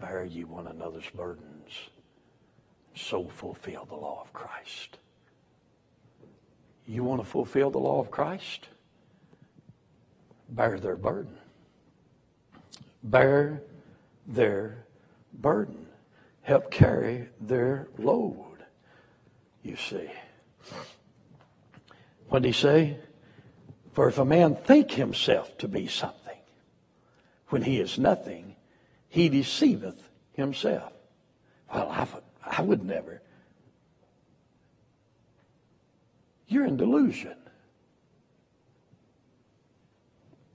[0.00, 1.70] Bear ye one another's burdens,
[2.94, 4.98] so fulfill the law of Christ.
[6.86, 8.68] You want to fulfill the law of Christ?
[10.48, 11.36] Bear their burden.
[13.02, 13.62] Bear
[14.26, 14.84] their
[15.32, 15.86] burden.
[16.42, 18.64] Help carry their load,
[19.62, 20.10] you see.
[22.28, 22.98] What did he say?
[23.92, 26.38] For if a man think himself to be something,
[27.48, 28.56] when he is nothing,
[29.08, 30.92] he deceiveth himself.
[31.72, 33.21] Well, I would, I would never.
[36.52, 37.34] You're in delusion.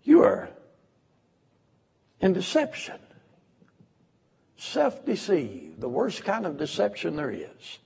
[0.04, 0.50] You are
[2.22, 3.00] in deception.
[4.58, 7.80] Self deceived, the worst kind of deception there is.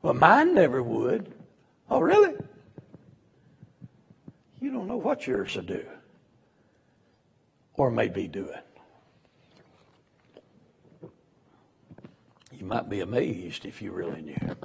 [0.00, 1.34] Well, mine never would.
[1.90, 2.36] Oh, really?
[4.62, 5.84] You don't know what yours will do
[7.74, 8.62] or may be doing.
[12.50, 14.56] You might be amazed if you really knew.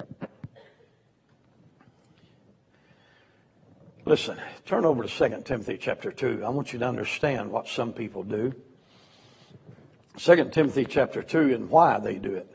[4.08, 6.44] Listen, turn over to 2 Timothy chapter 2.
[6.46, 8.54] I want you to understand what some people do.
[10.16, 12.48] 2 Timothy chapter 2 and why they do it.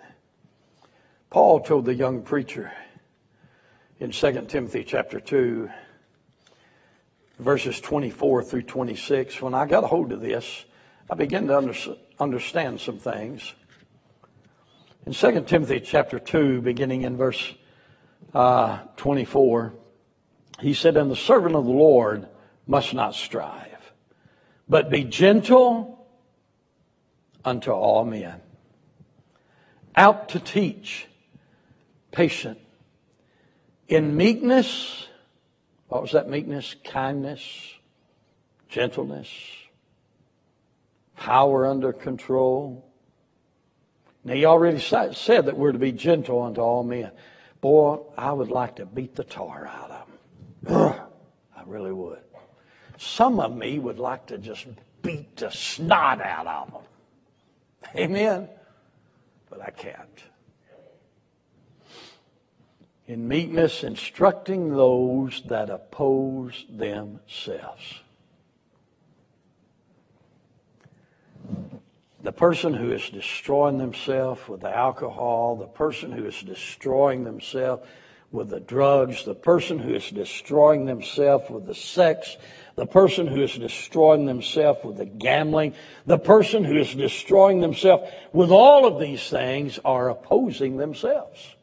[1.29, 2.71] Paul told the young preacher
[3.99, 5.69] in 2 Timothy chapter 2,
[7.39, 10.63] verses 24 through 26, when I got a hold of this,
[11.09, 11.75] I began to under,
[12.17, 13.53] understand some things.
[15.05, 17.53] In 2 Timothy chapter 2, beginning in verse
[18.33, 19.73] uh, 24,
[20.59, 22.27] he said, And the servant of the Lord
[22.67, 23.91] must not strive,
[24.67, 26.07] but be gentle
[27.43, 28.39] unto all men,
[29.95, 31.07] out to teach,
[32.11, 32.59] patient,
[33.87, 35.07] in meekness.
[35.87, 36.75] What was that meekness?
[36.83, 37.41] Kindness,
[38.69, 39.29] gentleness,
[41.17, 42.87] power under control.
[44.23, 47.11] Now, he already said that we're to be gentle unto all men.
[47.59, 50.10] Boy, I would like to beat the tar out of
[50.67, 52.19] I really would.
[52.97, 54.67] Some of me would like to just
[55.01, 56.81] beat the snot out of them.
[57.95, 58.49] Amen.
[59.49, 60.23] But I can't.
[63.07, 68.01] In meekness, instructing those that oppose themselves.
[72.23, 77.85] The person who is destroying themselves with the alcohol, the person who is destroying themselves
[78.31, 82.37] with the drugs, the person who is destroying themselves with the sex,
[82.75, 85.73] the person who is destroying themselves with the gambling,
[86.05, 91.55] the person who is destroying themselves with all of these things are opposing themselves.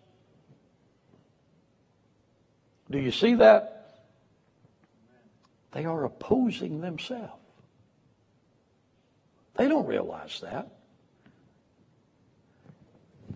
[2.90, 4.02] Do you see that?
[5.72, 7.32] They are opposing themselves.
[9.56, 10.68] They don't realize that.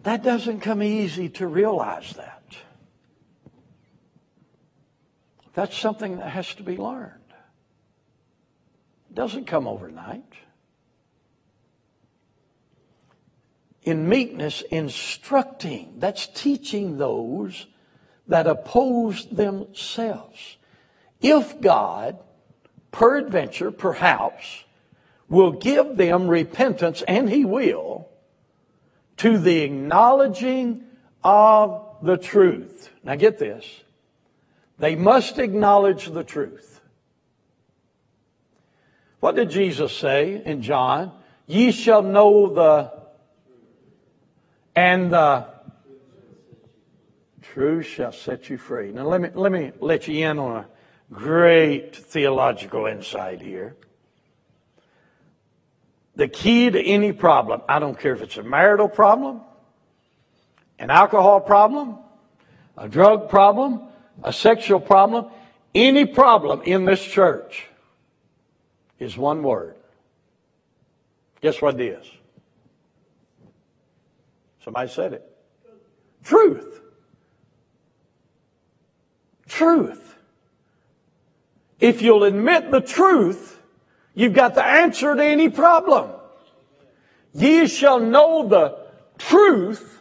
[0.02, 2.42] That doesn't come easy to realize that.
[5.55, 7.12] That's something that has to be learned.
[9.11, 10.32] It doesn't come overnight.
[13.82, 17.66] In meekness, instructing, that's teaching those
[18.28, 20.57] that oppose themselves.
[21.20, 22.18] If God,
[22.92, 24.64] peradventure, perhaps,
[25.28, 28.09] will give them repentance, and He will,
[29.18, 30.84] to the acknowledging
[31.24, 32.90] of the truth.
[33.03, 33.82] Now get this.
[34.78, 36.80] They must acknowledge the truth.
[39.20, 41.12] What did Jesus say in John?
[41.46, 42.92] Ye shall know the
[44.74, 45.46] and the
[47.42, 48.90] truth shall set you free.
[48.90, 50.66] Now let me let me let you in on a
[51.12, 53.76] great theological insight here.
[56.16, 59.40] The key to any problem, I don't care if it's a marital problem,
[60.78, 61.98] an alcohol problem,
[62.76, 63.82] a drug problem,
[64.22, 65.26] a sexual problem,
[65.74, 67.66] any problem in this church
[68.98, 69.76] is one word.
[71.40, 72.06] Guess what it is?
[74.64, 75.28] Somebody said it.
[76.22, 76.80] Truth.
[79.48, 80.16] Truth.
[81.80, 83.60] If you'll admit the truth,
[84.14, 86.12] you've got the answer to any problem.
[87.34, 88.78] Ye shall know the
[89.18, 89.98] truth,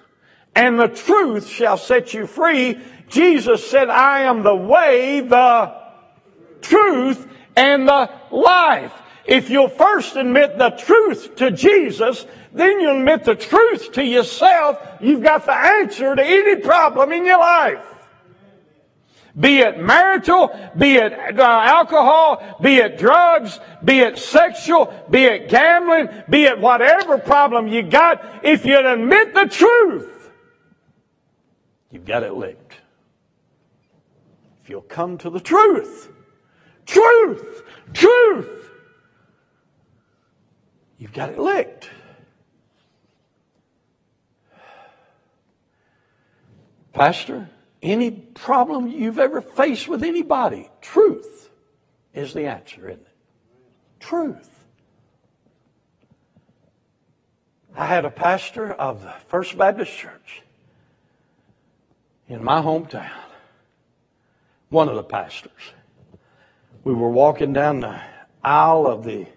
[0.55, 2.77] and the truth shall set you free.
[3.11, 5.75] Jesus said, I am the way, the
[6.61, 8.93] truth, and the life.
[9.25, 14.79] If you'll first admit the truth to Jesus, then you'll admit the truth to yourself.
[14.99, 17.85] You've got the answer to any problem in your life.
[19.39, 25.47] Be it marital, be it uh, alcohol, be it drugs, be it sexual, be it
[25.47, 30.31] gambling, be it whatever problem you got, if you admit the truth,
[31.91, 32.80] you've got it licked.
[34.71, 36.09] You'll come to the truth,
[36.85, 37.61] truth,
[37.91, 38.71] truth,
[40.97, 41.89] you've got it licked.
[46.93, 47.49] Pastor,
[47.81, 51.49] any problem you've ever faced with anybody, truth
[52.13, 53.07] is the answer, isn't it?
[53.99, 54.63] Truth.
[57.75, 60.43] I had a pastor of the First Baptist Church
[62.29, 63.30] in my hometown,
[64.71, 65.73] one of the pastors.
[66.83, 68.01] We were walking down the
[68.43, 69.27] aisle of the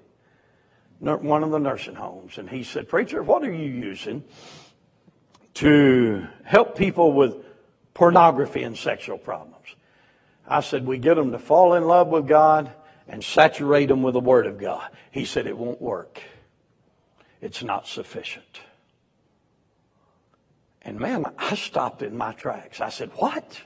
[1.00, 4.24] one of the nursing homes, and he said, "Preacher, what are you using
[5.54, 7.36] to help people with
[7.94, 9.54] pornography and sexual problems.
[10.46, 12.70] I said, we get them to fall in love with God
[13.08, 14.90] and saturate them with the Word of God.
[15.10, 16.20] He said, it won't work.
[17.40, 18.60] It's not sufficient.
[20.82, 22.80] And man, I stopped in my tracks.
[22.80, 23.62] I said, what?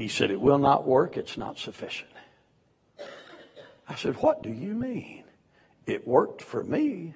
[0.00, 1.18] He said, it will not work.
[1.18, 2.08] It's not sufficient.
[3.86, 5.24] I said, what do you mean?
[5.84, 7.12] It worked for me.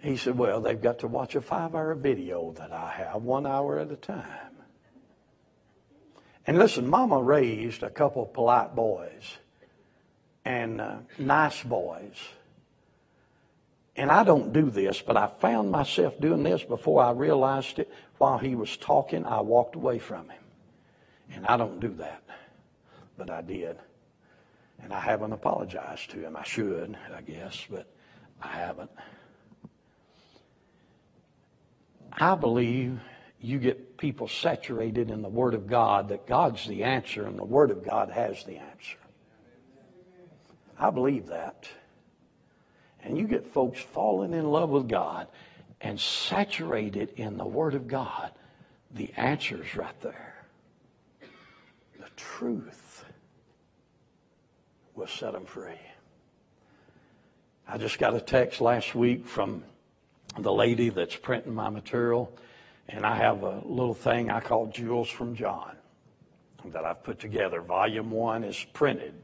[0.00, 3.46] He said, Well, they've got to watch a five hour video that I have, one
[3.46, 4.56] hour at a time.
[6.46, 9.36] And listen, Mama raised a couple of polite boys
[10.46, 12.16] and uh, nice boys.
[13.96, 17.92] And I don't do this, but I found myself doing this before I realized it.
[18.18, 20.42] While he was talking, I walked away from him.
[21.32, 22.22] And I don't do that.
[23.16, 23.76] But I did.
[24.82, 26.36] And I haven't apologized to him.
[26.36, 27.86] I should, I guess, but
[28.42, 28.90] I haven't.
[32.12, 33.00] I believe
[33.40, 37.44] you get people saturated in the Word of God, that God's the answer and the
[37.44, 38.96] Word of God has the answer.
[40.78, 41.68] I believe that.
[43.02, 45.28] And you get folks falling in love with God
[45.84, 48.32] and saturated in the Word of God.
[48.94, 50.34] The answer's right there.
[52.00, 53.04] The truth
[54.94, 55.78] will set them free.
[57.68, 59.62] I just got a text last week from
[60.38, 62.32] the lady that's printing my material,
[62.88, 65.76] and I have a little thing I call Jewels from John
[66.66, 67.60] that I've put together.
[67.60, 69.14] Volume one is printed,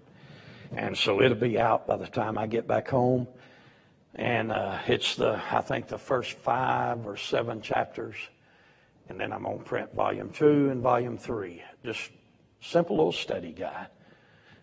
[0.76, 3.26] and so it'll be out by the time I get back home.
[4.14, 8.16] And uh, it's the I think the first five or seven chapters,
[9.08, 11.62] and then I'm gonna print volume two and volume three.
[11.84, 12.10] Just
[12.60, 13.88] simple little study guide.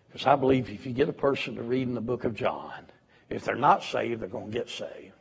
[0.08, 2.86] Because I believe if you get a person to read in the book of John,
[3.28, 5.12] if they're not saved, they're going to get saved.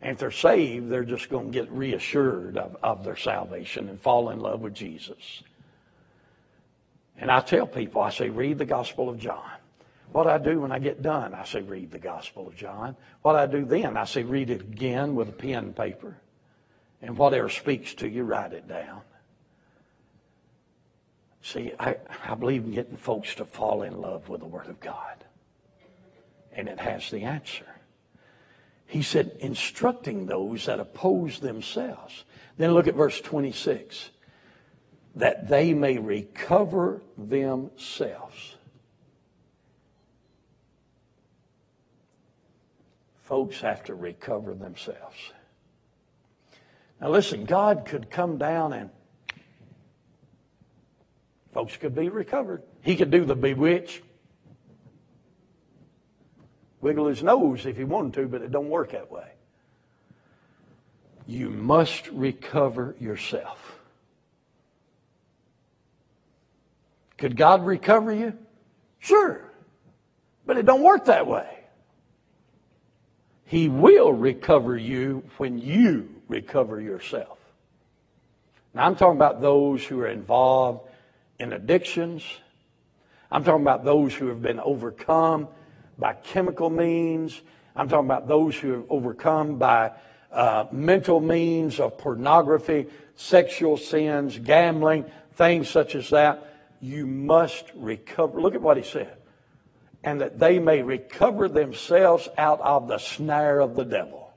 [0.00, 4.00] And if they're saved, they're just going to get reassured of, of their salvation and
[4.00, 5.42] fall in love with Jesus.
[7.18, 9.59] And I tell people, I say, read the Gospel of John.
[10.12, 12.96] What I do when I get done, I say, read the Gospel of John.
[13.22, 16.16] What I do then, I say, read it again with a pen and paper.
[17.00, 19.02] And whatever speaks to you, write it down.
[21.42, 24.80] See, I, I believe in getting folks to fall in love with the Word of
[24.80, 25.24] God.
[26.52, 27.66] And it has the answer.
[28.86, 32.24] He said, instructing those that oppose themselves.
[32.58, 34.10] Then look at verse 26.
[35.14, 38.56] That they may recover themselves.
[43.30, 45.14] Folks have to recover themselves.
[47.00, 48.90] Now listen, God could come down and
[51.54, 52.64] folks could be recovered.
[52.82, 54.02] He could do the bewitch,
[56.80, 59.30] wiggle his nose if he wanted to, but it don't work that way.
[61.24, 63.78] You must recover yourself.
[67.16, 68.36] Could God recover you?
[68.98, 69.52] Sure.
[70.44, 71.59] But it don't work that way.
[73.50, 77.36] He will recover you when you recover yourself.
[78.72, 80.88] Now I'm talking about those who are involved
[81.40, 82.22] in addictions.
[83.28, 85.48] I'm talking about those who have been overcome
[85.98, 87.40] by chemical means.
[87.74, 89.94] I'm talking about those who have overcome by
[90.30, 92.86] uh, mental means of pornography,
[93.16, 96.54] sexual sins, gambling, things such as that.
[96.80, 98.40] You must recover.
[98.40, 99.16] Look at what he said.
[100.02, 104.32] And that they may recover themselves out of the snare of the devil.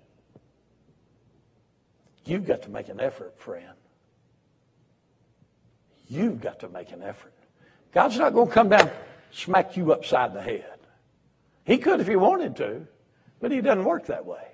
[2.26, 3.74] You've got to make an effort, friend.
[6.08, 7.34] You've got to make an effort.
[7.94, 8.90] God's not going to come down
[9.32, 10.80] smack you upside the head.
[11.66, 12.88] He could if he wanted to,
[13.40, 14.48] but he doesn't work that way.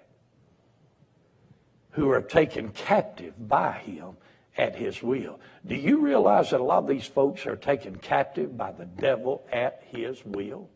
[1.91, 4.16] Who are taken captive by him
[4.57, 5.39] at his will.
[5.66, 9.45] Do you realize that a lot of these folks are taken captive by the devil
[9.51, 10.70] at his will?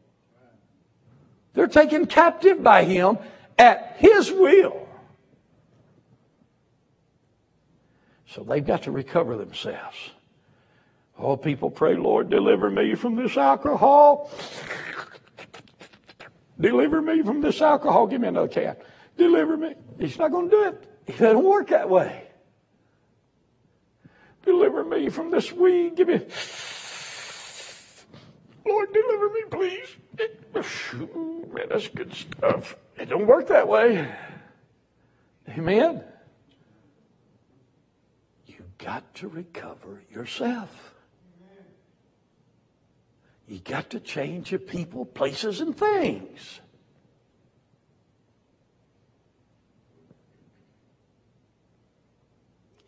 [1.53, 3.17] They're taken captive by him
[3.57, 4.87] at his will.
[8.27, 9.97] So they've got to recover themselves.
[11.19, 14.31] Oh, people pray, Lord, deliver me from this alcohol.
[16.59, 18.07] Deliver me from this alcohol.
[18.07, 18.75] Give me another can.
[19.17, 19.75] Deliver me.
[19.99, 20.83] He's not going to do it.
[21.05, 22.23] It doesn't work that way.
[24.43, 25.95] Deliver me from this weed.
[25.95, 26.19] Give me.
[28.65, 29.87] Lord, deliver me, please.
[30.17, 32.75] Man, that's good stuff.
[32.97, 34.07] It don't work that way.
[35.49, 36.03] Amen.
[38.45, 40.93] You got to recover yourself.
[43.47, 46.61] You got to change your people, places, and things.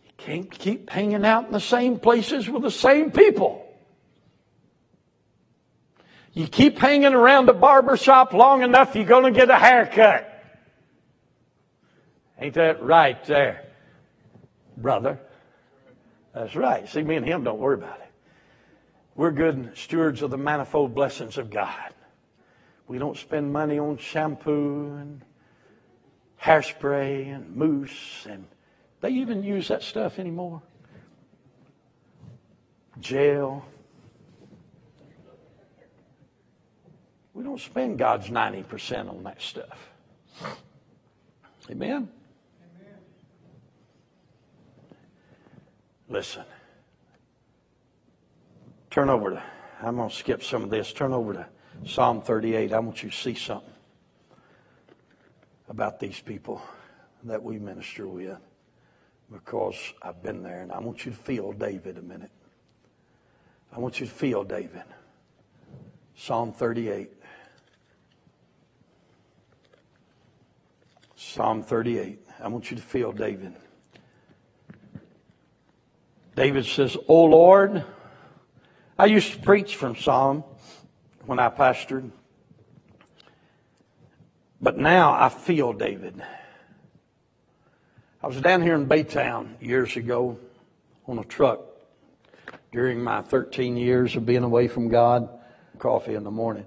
[0.05, 3.64] You can't keep hanging out in the same places with the same people.
[6.35, 10.31] You keep hanging around the barber shop long enough, you're going to get a haircut.
[12.37, 13.63] Ain't that right there,
[14.75, 15.17] brother?
[16.33, 16.87] That's right.
[16.89, 18.11] See, me and him don't worry about it.
[19.15, 21.93] We're good stewards of the manifold blessings of God.
[22.89, 25.21] We don't spend money on shampoo and
[26.41, 28.45] hairspray and mousse, and
[28.99, 30.61] they even use that stuff anymore.
[32.99, 33.65] Gel.
[37.35, 39.89] We don't spend God's 90% on that stuff.
[41.69, 41.91] Amen?
[41.91, 42.09] Amen?
[46.07, 46.45] Listen.
[48.89, 49.43] Turn over to,
[49.81, 50.93] I'm going to skip some of this.
[50.93, 51.45] Turn over to
[51.85, 52.71] Psalm 38.
[52.71, 53.69] I want you to see something
[55.67, 56.61] about these people
[57.25, 58.37] that we minister with
[59.29, 62.31] because I've been there and I want you to feel David a minute.
[63.75, 64.83] I want you to feel David.
[66.15, 67.11] Psalm 38.
[71.15, 72.19] Psalm 38.
[72.41, 73.53] I want you to feel David.
[76.35, 77.83] David says, O Lord,
[78.99, 80.43] I used to preach from Psalm
[81.25, 82.11] when I pastored.
[84.61, 86.21] But now I feel David.
[88.21, 90.37] I was down here in Baytown years ago
[91.07, 91.61] on a truck
[92.71, 95.29] during my 13 years of being away from God,
[95.77, 96.65] coffee in the morning.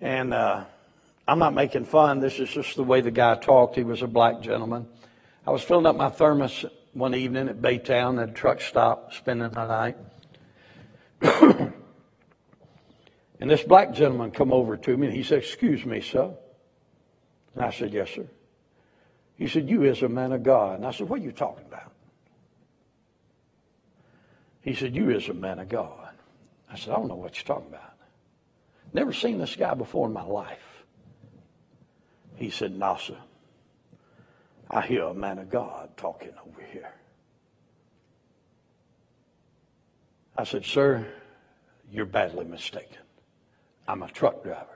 [0.00, 0.64] And uh,
[1.26, 2.20] I'm not making fun.
[2.20, 3.76] This is just the way the guy talked.
[3.76, 4.86] He was a black gentleman.
[5.46, 9.50] I was filling up my thermos one evening at Baytown at a truck stop, spending
[9.50, 9.96] the night.
[13.40, 16.34] and this black gentleman come over to me and he said, excuse me, sir.
[17.54, 18.26] And I said, yes, sir.
[19.36, 20.76] He said, you is a man of God.
[20.76, 21.92] And I said, what are you talking about?
[24.60, 26.10] He said, you is a man of God.
[26.70, 27.92] I said, I don't know what you're talking about.
[28.92, 30.63] Never seen this guy before in my life.
[32.36, 33.16] He said, Nasa.
[34.70, 36.92] I hear a man of God talking over here.
[40.36, 41.06] I said, Sir,
[41.92, 42.98] you're badly mistaken.
[43.86, 44.66] I'm a truck driver.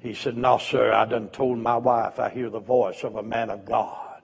[0.00, 3.22] He said, No, sir, I done told my wife I hear the voice of a
[3.22, 4.22] man of God.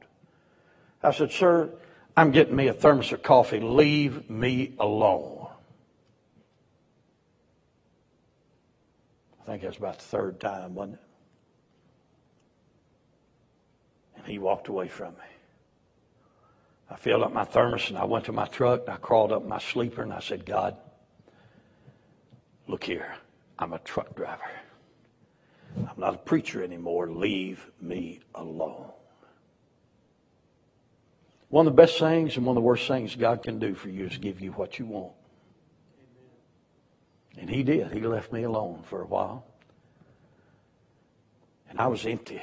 [1.03, 1.71] I said, Sir,
[2.17, 3.61] I'm getting me a thermos of coffee.
[3.61, 5.49] Leave me alone.
[9.43, 11.08] I think that's about the third time, wasn't it?
[14.29, 15.29] He walked away from me.
[16.91, 19.47] I filled up my thermos and I went to my truck and I crawled up
[19.47, 20.77] my sleeper and I said, God,
[22.67, 23.15] look here.
[23.59, 24.51] I'm a truck driver.
[25.77, 27.11] I'm not a preacher anymore.
[27.11, 28.91] Leave me alone.
[31.49, 33.89] One of the best things and one of the worst things God can do for
[33.89, 35.13] you is give you what you want.
[37.39, 37.93] And He did.
[37.93, 39.47] He left me alone for a while.
[41.71, 42.43] And I was empty.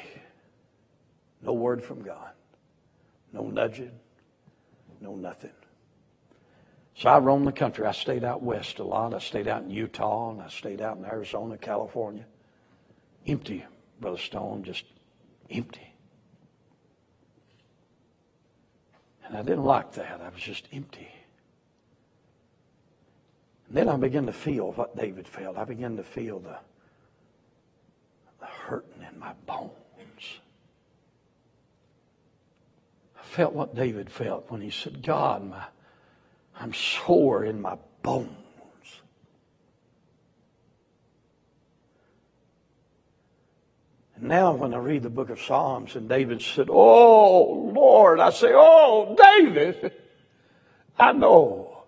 [1.45, 2.31] No word from God.
[3.31, 3.91] No nudging.
[4.99, 5.51] No nothing.
[6.95, 7.85] So I roamed the country.
[7.85, 9.13] I stayed out west a lot.
[9.13, 12.25] I stayed out in Utah and I stayed out in Arizona, California.
[13.27, 13.65] Empty,
[13.99, 14.85] Brother Stone, just
[15.49, 15.93] empty.
[19.25, 20.21] And I didn't like that.
[20.21, 21.09] I was just empty.
[23.67, 25.57] And then I began to feel what David felt.
[25.57, 26.57] I began to feel the,
[28.39, 29.71] the hurting in my bones.
[33.19, 35.65] I felt what David felt when he said, God, my,
[36.57, 38.31] I'm sore in my bones.
[44.15, 48.29] And now, when I read the book of Psalms, and David said, Oh, Lord, I
[48.29, 49.91] say, Oh, David,
[50.97, 51.83] I know.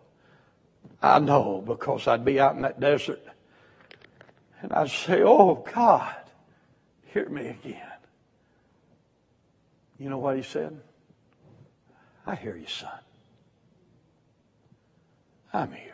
[1.01, 3.21] I know because I'd be out in that desert
[4.61, 6.13] and I'd say, Oh, God,
[7.13, 7.81] hear me again.
[9.97, 10.81] You know what he said?
[12.27, 12.91] I hear you, son.
[15.53, 15.93] I'm here.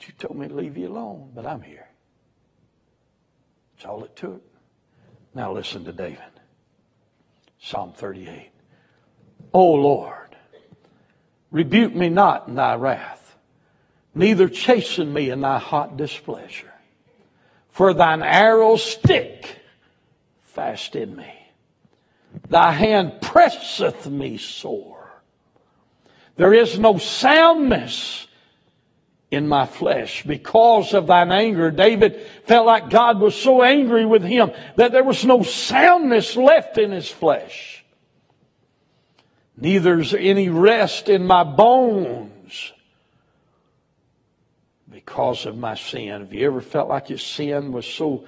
[0.00, 1.88] You told me to leave you alone, but I'm here.
[3.74, 4.42] That's all it took.
[5.34, 6.20] Now listen to David.
[7.58, 8.50] Psalm 38.
[9.54, 10.36] O Lord,
[11.50, 13.36] rebuke me not in thy wrath,
[14.14, 16.72] neither chasten me in thy hot displeasure.
[17.70, 19.58] For thine arrows stick
[20.42, 21.32] fast in me.
[22.48, 24.93] Thy hand presseth me sore.
[26.36, 28.26] There is no soundness
[29.30, 31.70] in my flesh because of thine anger.
[31.70, 36.78] David felt like God was so angry with him that there was no soundness left
[36.78, 37.84] in his flesh.
[39.56, 42.72] Neither's any rest in my bones
[44.90, 46.20] because of my sin.
[46.20, 48.24] Have you ever felt like your sin was so,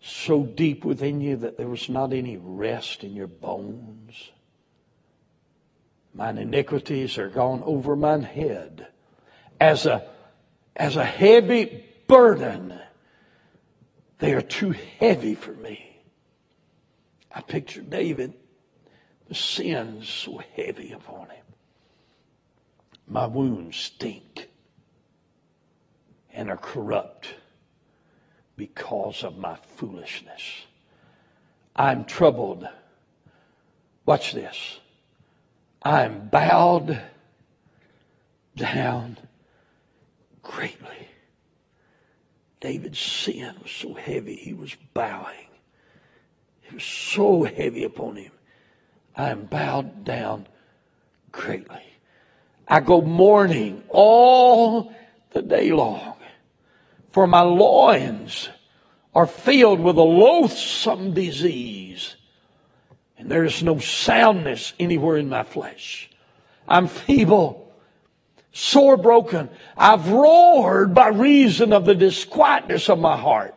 [0.00, 4.30] so deep within you that there was not any rest in your bones?
[6.12, 8.88] Mine iniquities are gone over mine head
[9.60, 10.08] as a
[10.76, 12.78] as a heavy burden.
[14.18, 16.02] They are too heavy for me.
[17.32, 18.34] I picture David,
[19.28, 21.44] the sins so heavy upon him.
[23.06, 24.48] My wounds stink
[26.32, 27.34] and are corrupt
[28.56, 30.66] because of my foolishness.
[31.74, 32.68] I'm troubled.
[34.04, 34.79] Watch this.
[35.82, 37.00] I'm bowed
[38.56, 39.16] down
[40.42, 41.08] greatly.
[42.60, 45.46] David's sin was so heavy, he was bowing.
[46.66, 48.32] It was so heavy upon him.
[49.16, 50.46] I am bowed down
[51.32, 51.82] greatly.
[52.68, 54.92] I go mourning all
[55.30, 56.16] the day long,
[57.10, 58.50] for my loins
[59.14, 62.16] are filled with a loathsome disease,
[63.20, 66.08] and there is no soundness anywhere in my flesh.
[66.66, 67.70] I'm feeble
[68.52, 69.50] sore broken.
[69.76, 73.54] I've roared by reason of the disquietness of my heart.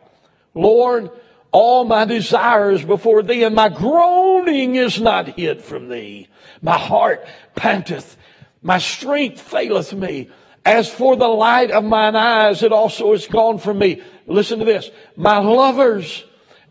[0.54, 1.10] Lord,
[1.50, 6.28] all my desires before thee and my groaning is not hid from thee.
[6.60, 8.16] My heart panteth.
[8.62, 10.30] My strength faileth me.
[10.64, 14.02] As for the light of mine eyes, it also is gone from me.
[14.26, 14.90] Listen to this.
[15.16, 16.24] My lovers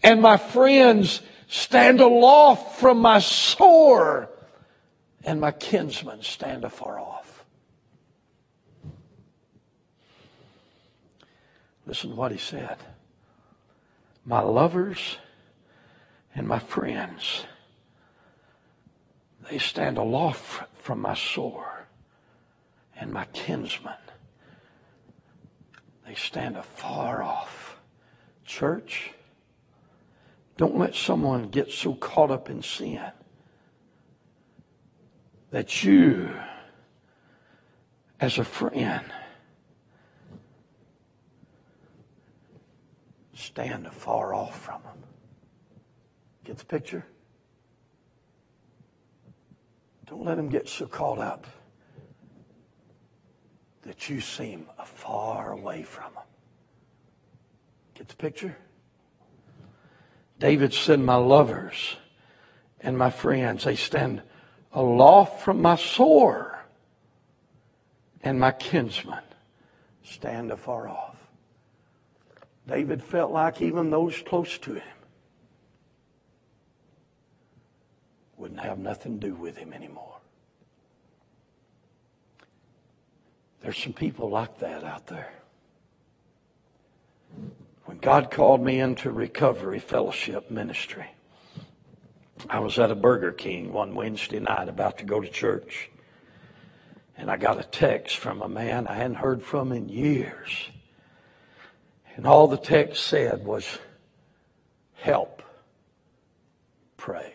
[0.03, 1.21] and my friends
[1.53, 4.27] stand aloft from my sore
[5.23, 7.45] and my kinsmen stand afar off.
[11.85, 12.77] Listen to what he said.
[14.25, 15.17] My lovers
[16.33, 17.43] and my friends,
[19.51, 21.85] they stand aloft from my sore,
[22.99, 23.93] and my kinsmen,
[26.07, 27.77] they stand afar off.
[28.43, 29.12] Church,
[30.63, 33.01] don't let someone get so caught up in sin
[35.51, 36.33] that you,
[38.21, 39.03] as a friend,
[43.33, 45.03] stand afar off from them.
[46.45, 47.05] Get the picture?
[50.05, 51.45] Don't let them get so caught up
[53.81, 56.23] that you seem far away from them.
[57.95, 58.55] Get the picture?
[60.39, 61.97] David said, My lovers
[62.81, 64.21] and my friends, they stand
[64.71, 66.55] aloft from my sword,
[68.21, 69.23] and my kinsmen
[70.03, 71.15] stand afar off.
[72.67, 74.83] David felt like even those close to him
[78.37, 80.17] wouldn't have nothing to do with him anymore.
[83.61, 85.33] There's some people like that out there.
[87.85, 91.07] When God called me into recovery fellowship ministry,
[92.49, 95.89] I was at a Burger King one Wednesday night about to go to church.
[97.17, 100.69] And I got a text from a man I hadn't heard from in years.
[102.15, 103.65] And all the text said was,
[104.93, 105.41] help,
[106.97, 107.33] pray.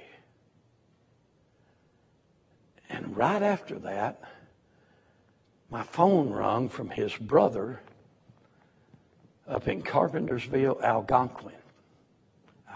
[2.89, 4.23] And right after that,
[5.71, 7.81] my phone rung from his brother
[9.49, 11.53] up in Carpentersville, Algonquin,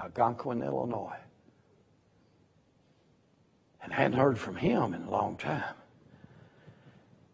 [0.02, 1.16] Algonquin, Illinois.
[3.82, 5.74] And I hadn't heard from him in a long time.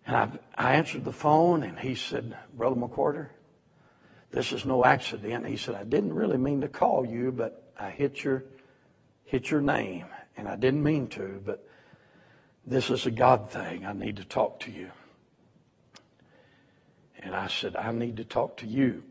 [0.07, 3.29] And I, I answered the phone, and he said, Brother McWhorter,
[4.31, 5.47] this is no accident.
[5.47, 8.45] He said, I didn't really mean to call you, but I hit your,
[9.25, 11.67] hit your name, and I didn't mean to, but
[12.67, 13.87] this is a God thing.
[13.87, 14.91] I need to talk to you.
[17.21, 19.03] And I said, I need to talk to you.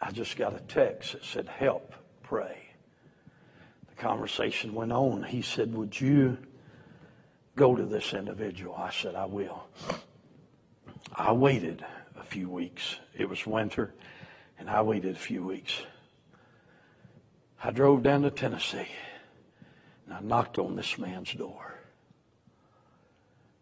[0.00, 1.92] I just got a text that said, help,
[2.22, 2.68] pray.
[3.88, 5.24] The conversation went on.
[5.24, 6.38] He said, Would you
[7.56, 8.74] go to this individual?
[8.76, 9.66] I said, I will.
[11.14, 11.84] I waited
[12.16, 12.96] a few weeks.
[13.16, 13.92] It was winter,
[14.58, 15.82] and I waited a few weeks.
[17.62, 18.88] I drove down to Tennessee,
[20.06, 21.74] and I knocked on this man's door.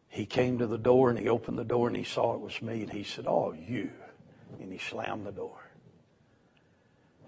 [0.08, 2.60] He came to the door, and he opened the door, and he saw it was
[2.60, 3.90] me, and he said, Oh, you.
[4.60, 5.65] And he slammed the door.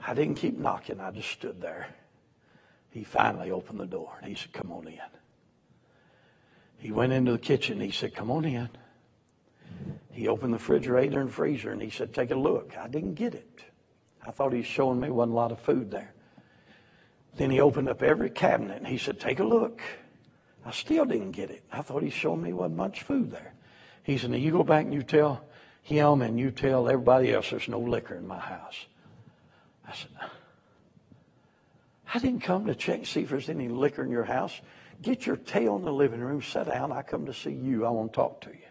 [0.06, 1.88] I didn't keep knocking, I just stood there.
[2.90, 4.98] He finally opened the door, and he said, Come on in.
[6.78, 8.68] He went into the kitchen, he said, Come on in.
[10.10, 12.76] He opened the refrigerator and freezer and he said, Take a look.
[12.76, 13.60] I didn't get it.
[14.26, 16.12] I thought he was showing me wasn't a lot of food there.
[17.36, 19.80] Then he opened up every cabinet and he said, Take a look.
[20.66, 21.62] I still didn't get it.
[21.70, 23.54] I thought he was showing me wasn't much food there.
[24.02, 25.44] He said, Now you go back and you tell
[25.82, 28.86] him and you tell everybody else there's no liquor in my house.
[29.88, 30.10] I said,
[32.14, 34.60] I didn't come to check see if there's any liquor in your house.
[35.00, 36.92] Get your tail in the living room, sit down.
[36.92, 37.86] I come to see you.
[37.86, 38.68] I want to talk to you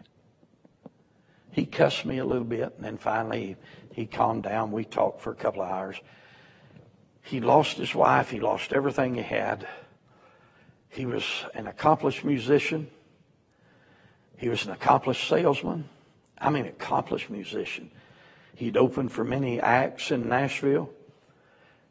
[1.58, 3.56] he cussed me a little bit, and then finally
[3.92, 4.70] he calmed down.
[4.70, 5.96] We talked for a couple of hours.
[7.22, 8.30] He lost his wife.
[8.30, 9.66] He lost everything he had.
[10.88, 12.88] He was an accomplished musician.
[14.36, 15.88] He was an accomplished salesman.
[16.38, 17.90] I mean, accomplished musician.
[18.54, 20.90] He'd opened for many acts in Nashville.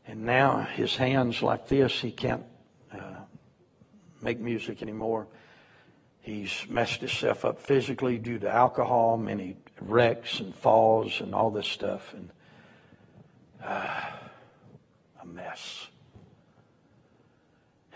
[0.08, 2.43] And now his hands like this, he can't
[2.93, 3.22] uh,
[4.22, 5.28] make music anymore.
[6.22, 11.68] He's messed himself up physically due to alcohol, many wrecks and falls and all this
[11.68, 12.30] stuff, and
[13.64, 14.01] uh,
[15.22, 15.88] a mess.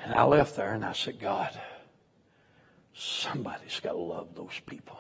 [0.04, 1.58] And I left there and I said, God,
[2.94, 4.98] somebody's got to love those people.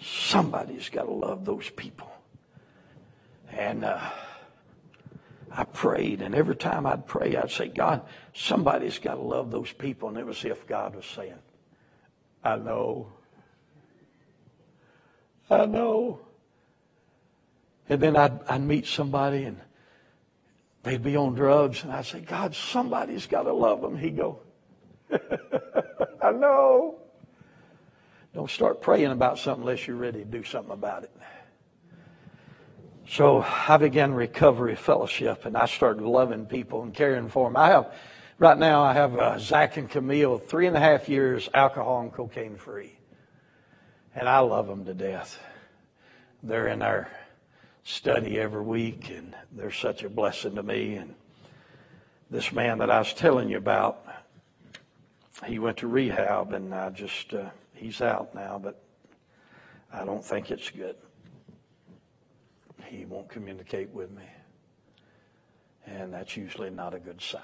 [0.00, 2.10] Somebody's got to love those people.
[3.50, 4.10] And uh,
[5.54, 9.70] I prayed, and every time I'd pray, I'd say, God, somebody's got to love those
[9.72, 10.08] people.
[10.08, 11.38] And it was as if God was saying,
[12.42, 13.12] I know.
[15.50, 16.20] I know.
[17.88, 19.60] And then I'd, I'd meet somebody and
[20.82, 23.96] they'd be on drugs, and I'd say, God, somebody's got to love them.
[23.96, 24.40] He'd go,
[26.22, 26.98] I know.
[28.34, 31.10] Don't start praying about something unless you're ready to do something about it.
[33.08, 37.56] So I began recovery fellowship, and I started loving people and caring for them.
[37.56, 37.92] I have
[38.42, 42.12] Right now, I have uh, Zach and Camille, three and a half years alcohol and
[42.12, 42.98] cocaine free.
[44.16, 45.38] And I love them to death.
[46.42, 47.08] They're in our
[47.84, 50.94] study every week, and they're such a blessing to me.
[50.94, 51.14] And
[52.30, 54.04] this man that I was telling you about,
[55.46, 58.82] he went to rehab, and I just, uh, he's out now, but
[59.92, 60.96] I don't think it's good.
[62.92, 64.24] He won't communicate with me.
[65.86, 67.40] And that's usually not a good sign.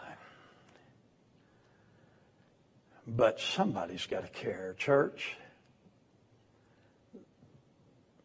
[3.07, 5.38] But somebody's got to care, church.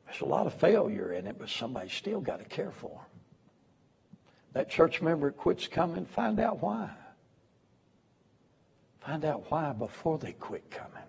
[0.06, 3.22] There's a lot of failure in it, but somebody's still got to care for them.
[4.52, 6.90] That church member quits coming, find out why.
[9.00, 11.03] Find out why before they quit coming.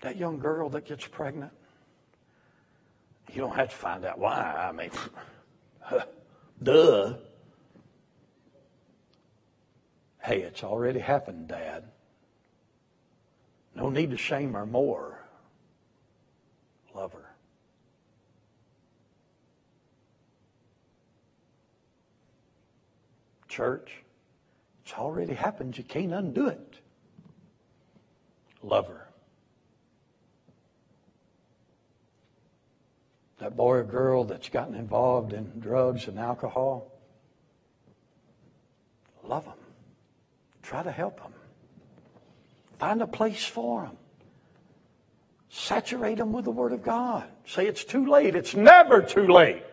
[0.00, 1.52] That young girl that gets pregnant,
[3.32, 4.68] you don't have to find out why.
[4.68, 4.90] I mean,
[6.62, 7.14] duh.
[10.22, 11.84] Hey, it's already happened, Dad.
[13.74, 15.24] No need to shame her more.
[16.94, 17.30] Love her.
[23.48, 23.90] Church,
[24.84, 25.76] it's already happened.
[25.76, 26.76] You can't undo it.
[28.62, 29.09] Love her.
[33.40, 36.92] That boy or girl that's gotten involved in drugs and alcohol,
[39.24, 39.54] love them.
[40.62, 41.32] Try to help them.
[42.78, 43.96] Find a place for them.
[45.48, 47.28] Saturate them with the Word of God.
[47.46, 48.36] Say it's too late.
[48.36, 49.64] It's never too late.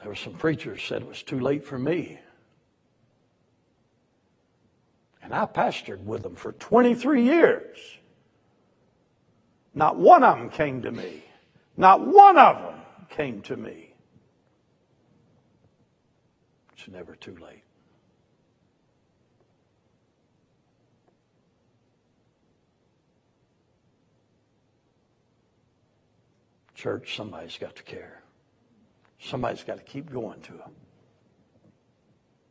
[0.00, 2.18] There were some preachers said it was too late for me.
[5.28, 7.76] And I pastored with them for 23 years.
[9.74, 11.22] Not one of them came to me.
[11.76, 13.92] Not one of them came to me.
[16.72, 17.62] It's never too late.
[26.74, 28.22] Church, somebody's got to care.
[29.20, 30.72] Somebody's got to keep going to them.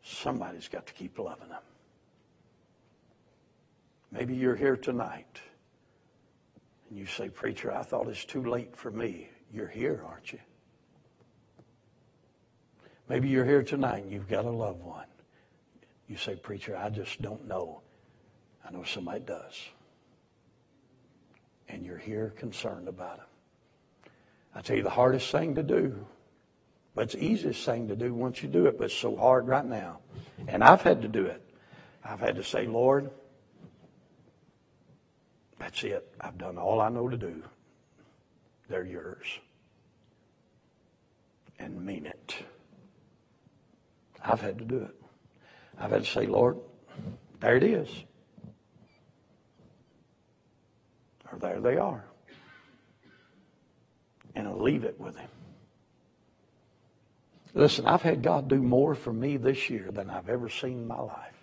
[0.03, 1.63] Somebody's got to keep loving them.
[4.17, 5.41] Maybe you're here tonight
[6.89, 9.29] and you say, Preacher, I thought it's too late for me.
[9.53, 10.39] You're here, aren't you?
[13.07, 15.05] Maybe you're here tonight and you've got a loved one.
[16.07, 17.81] You say, Preacher, I just don't know.
[18.67, 19.53] I know somebody does.
[21.69, 23.25] And you're here concerned about them.
[24.55, 26.07] I tell you, the hardest thing to do,
[26.95, 29.47] but it's the easiest thing to do once you do it, but it's so hard
[29.47, 29.99] right now.
[30.47, 31.43] And I've had to do it.
[32.03, 33.11] I've had to say, Lord,
[35.59, 36.07] that's it.
[36.19, 37.43] I've done all I know to do.
[38.69, 39.25] They're yours.
[41.59, 42.35] And mean it.
[44.23, 44.95] I've had to do it.
[45.79, 46.57] I've had to say, Lord,
[47.39, 47.89] there it is.
[51.31, 52.03] Or there they are.
[54.35, 55.29] And I'll leave it with Him.
[57.53, 60.87] Listen, I've had God do more for me this year than I've ever seen in
[60.87, 61.36] my life.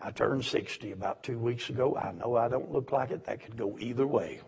[0.00, 1.96] I turned 60 about two weeks ago.
[1.96, 3.24] I know I don't look like it.
[3.24, 4.40] That could go either way.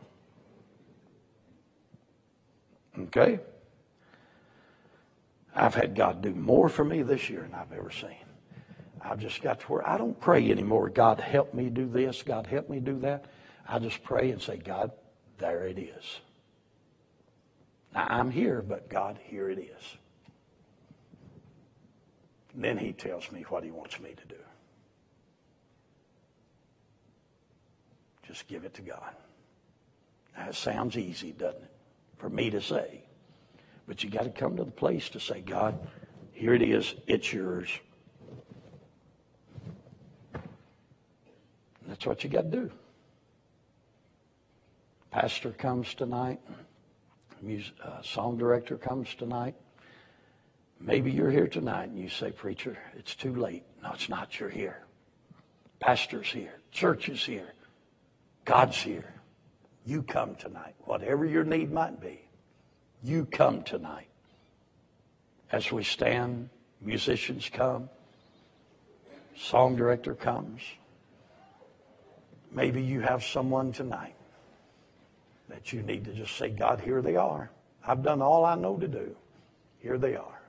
[2.98, 3.40] Okay?
[5.54, 8.16] I've had God do more for me this year than I've ever seen.
[9.00, 10.88] I've just got to where I don't pray anymore.
[10.90, 12.22] God, help me do this.
[12.22, 13.24] God, help me do that.
[13.66, 14.92] I just pray and say, God,
[15.38, 16.20] there it is.
[17.94, 19.96] Now, I'm here, but God, here it is.
[22.54, 24.40] And then He tells me what He wants me to do.
[28.30, 29.12] Just give it to God.
[30.36, 31.70] That sounds easy, doesn't it?
[32.16, 33.02] For me to say.
[33.88, 35.76] But you got to come to the place to say, God,
[36.30, 37.68] here it is, it's yours.
[40.32, 40.42] And
[41.88, 42.70] that's what you got to do.
[45.10, 46.38] Pastor comes tonight,
[47.42, 49.56] music, uh, song director comes tonight.
[50.78, 53.64] Maybe you're here tonight and you say, Preacher, it's too late.
[53.82, 54.38] No, it's not.
[54.38, 54.84] You're here.
[55.80, 56.60] Pastor's here.
[56.70, 57.54] Church is here.
[58.50, 59.14] God's here.
[59.86, 60.74] You come tonight.
[60.80, 62.20] Whatever your need might be,
[63.00, 64.08] you come tonight.
[65.52, 67.88] As we stand, musicians come,
[69.36, 70.62] song director comes.
[72.50, 74.16] Maybe you have someone tonight
[75.48, 77.52] that you need to just say, God, here they are.
[77.86, 79.14] I've done all I know to do.
[79.78, 80.42] Here they are.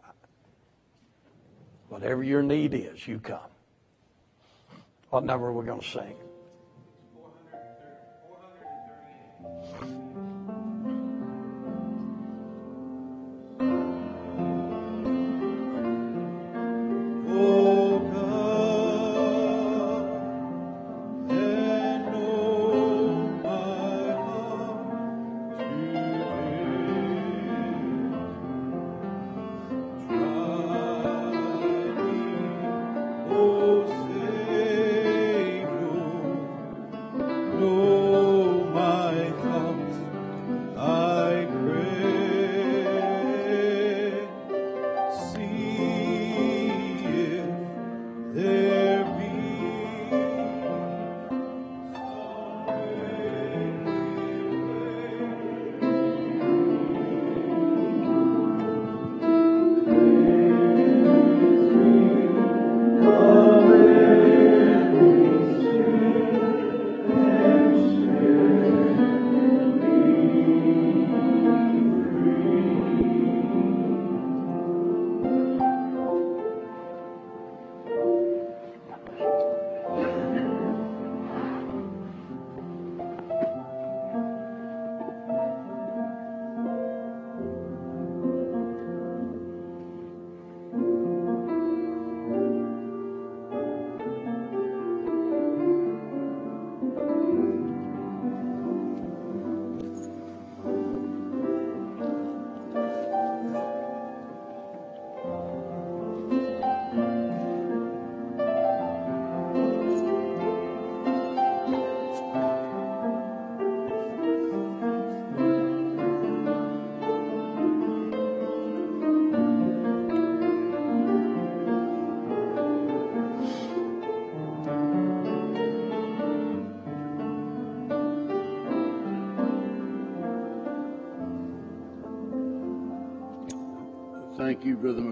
[1.89, 3.51] Whatever your need is, you come.
[5.11, 6.15] What number are we going to sing?
[9.43, 10.00] Thank you.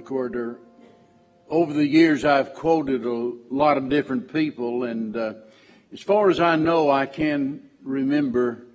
[0.09, 0.57] McWhorter.
[1.49, 5.33] Over the years, I've quoted a lot of different people, and uh,
[5.93, 8.65] as far as I know, I can remember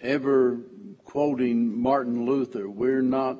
[0.00, 0.60] ever
[1.04, 2.68] quoting Martin Luther.
[2.68, 3.38] We're not,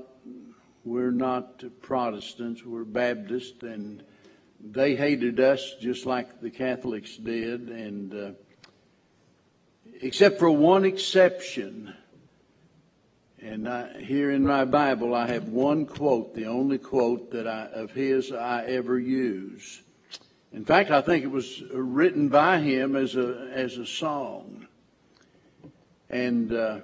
[0.85, 4.03] we're not Protestants, we're Baptists, and
[4.61, 8.31] they hated us just like the Catholics did, and uh,
[10.01, 11.95] except for one exception.
[13.47, 17.67] And I, here in my Bible, I have one quote, the only quote that I,
[17.67, 19.83] of his I ever use.
[20.53, 24.67] In fact, I think it was written by him as a as a song.
[26.11, 26.81] And uh,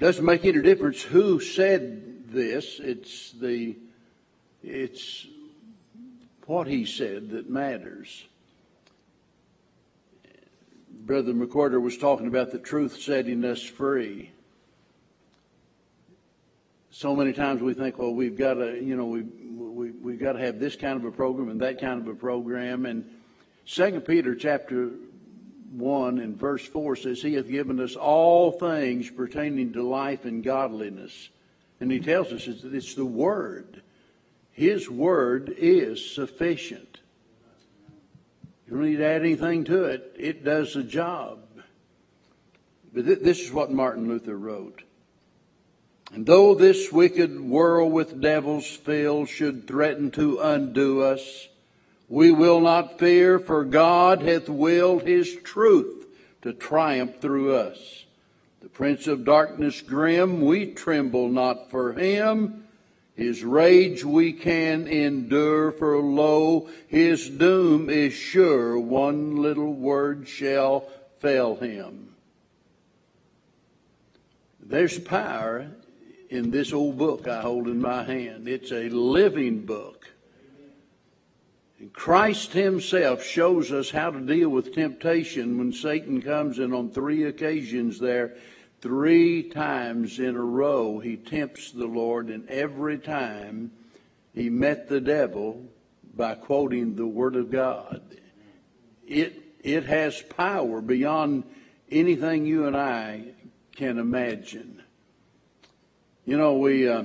[0.00, 2.80] doesn't make any difference who said this.
[2.80, 3.76] It's the
[4.64, 5.28] it's
[6.46, 8.26] what he said that matters.
[10.90, 14.32] Brother McWhorter was talking about the truth setting us free.
[16.90, 20.32] So many times we think, well, we've got to, you know, we, we, we've got
[20.32, 22.84] to have this kind of a program and that kind of a program.
[22.84, 23.08] And
[23.64, 24.90] Second Peter chapter
[25.72, 30.42] 1 and verse 4 says, He hath given us all things pertaining to life and
[30.42, 31.28] godliness.
[31.78, 33.82] And he tells us it's, it's the Word.
[34.60, 37.00] His word is sufficient.
[38.66, 40.14] You don't need to add anything to it.
[40.18, 41.38] It does the job.
[42.92, 44.82] But th- this is what Martin Luther wrote.
[46.12, 51.48] And though this wicked world with devils filled should threaten to undo us,
[52.08, 56.06] we will not fear, for God hath willed his truth
[56.42, 58.04] to triumph through us.
[58.60, 62.64] The prince of darkness grim, we tremble not for him,
[63.14, 68.78] his rage we can endure, for lo, his doom is sure.
[68.78, 70.88] One little word shall
[71.20, 72.14] fail him.
[74.58, 75.70] There's power
[76.30, 78.48] in this old book I hold in my hand.
[78.48, 80.10] It's a living book.
[81.78, 86.90] And Christ himself shows us how to deal with temptation when Satan comes in on
[86.90, 88.36] three occasions there
[88.80, 93.72] Three times in a row he tempts the Lord, and every time
[94.34, 95.66] he met the devil
[96.16, 98.00] by quoting the Word of God.
[99.06, 101.44] It, it has power beyond
[101.90, 103.32] anything you and I
[103.76, 104.82] can imagine.
[106.30, 107.02] You know, we, uh,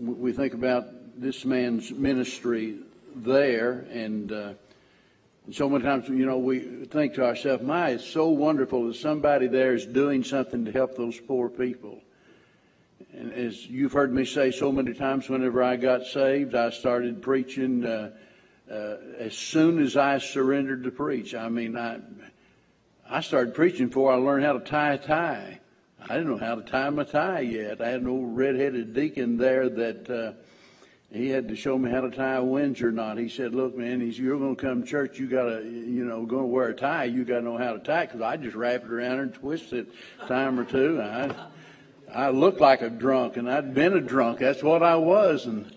[0.00, 2.76] we think about this man's ministry
[3.12, 4.52] there, and uh,
[5.46, 8.94] and so many times, you know, we think to ourselves, my, it's so wonderful that
[8.94, 11.98] somebody there is doing something to help those poor people.
[13.12, 17.20] And as you've heard me say so many times, whenever I got saved, I started
[17.20, 18.12] preaching uh,
[18.70, 21.34] uh, as soon as I surrendered to preach.
[21.34, 21.98] I mean, I,
[23.10, 25.58] I started preaching before I learned how to tie a tie.
[26.02, 27.80] I didn't know how to tie my tie yet.
[27.80, 30.32] I had an old red-headed deacon there that uh,
[31.12, 33.18] he had to show me how to tie a Windsor knot.
[33.18, 35.18] He said, "Look, man, he's you're going to come to church.
[35.18, 37.04] You got to, you know, going to wear a tie.
[37.04, 39.72] You got to know how to tie because I just wrap it around and twist
[39.72, 39.88] it
[40.28, 41.00] time or two.
[41.00, 41.34] I,
[42.12, 44.40] I looked like a drunk, and I'd been a drunk.
[44.40, 45.74] That's what I was, and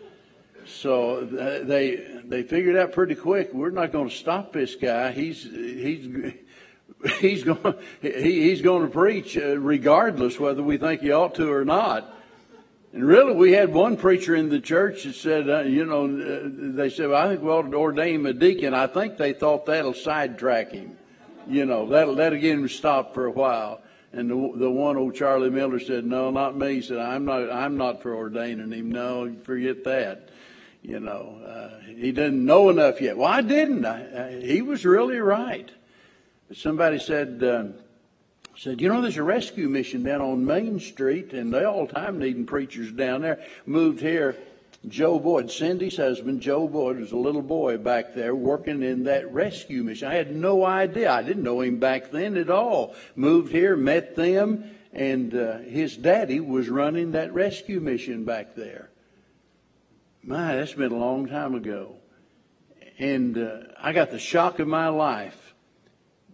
[0.66, 3.54] so they they figured out pretty quick.
[3.54, 5.12] We're not going to stop this guy.
[5.12, 6.34] He's he's
[7.20, 11.52] he's going he, he's going to preach uh, regardless whether we think he ought to
[11.52, 12.16] or not."
[12.92, 16.50] And really, we had one preacher in the church that said, uh, you know, uh,
[16.76, 18.74] they said, well, I think we ought to ordain him a deacon.
[18.74, 20.98] I think they thought that'll sidetrack him.
[21.48, 23.82] You know, that'll, that'll get him stopped for a while.
[24.12, 26.76] And the, the one old Charlie Miller said, no, not me.
[26.76, 28.92] He said, I'm not, I'm not for ordaining him.
[28.92, 30.30] No, forget that.
[30.82, 33.18] You know, uh, he didn't know enough yet.
[33.18, 33.86] Well, I didn't.
[33.86, 35.70] I, I, he was really right.
[36.54, 37.66] Somebody said, uh,
[38.58, 41.94] said, you know, there's a rescue mission down on Main Street, and they all the
[41.94, 43.44] time needing preachers down there.
[43.66, 44.36] Moved here.
[44.88, 49.32] Joe Boyd, Cindy's husband, Joe Boyd, was a little boy back there working in that
[49.32, 50.08] rescue mission.
[50.08, 51.12] I had no idea.
[51.12, 52.96] I didn't know him back then at all.
[53.16, 58.90] Moved here, met them, and uh, his daddy was running that rescue mission back there.
[60.24, 61.96] My, that's been a long time ago.
[62.98, 65.49] And uh, I got the shock of my life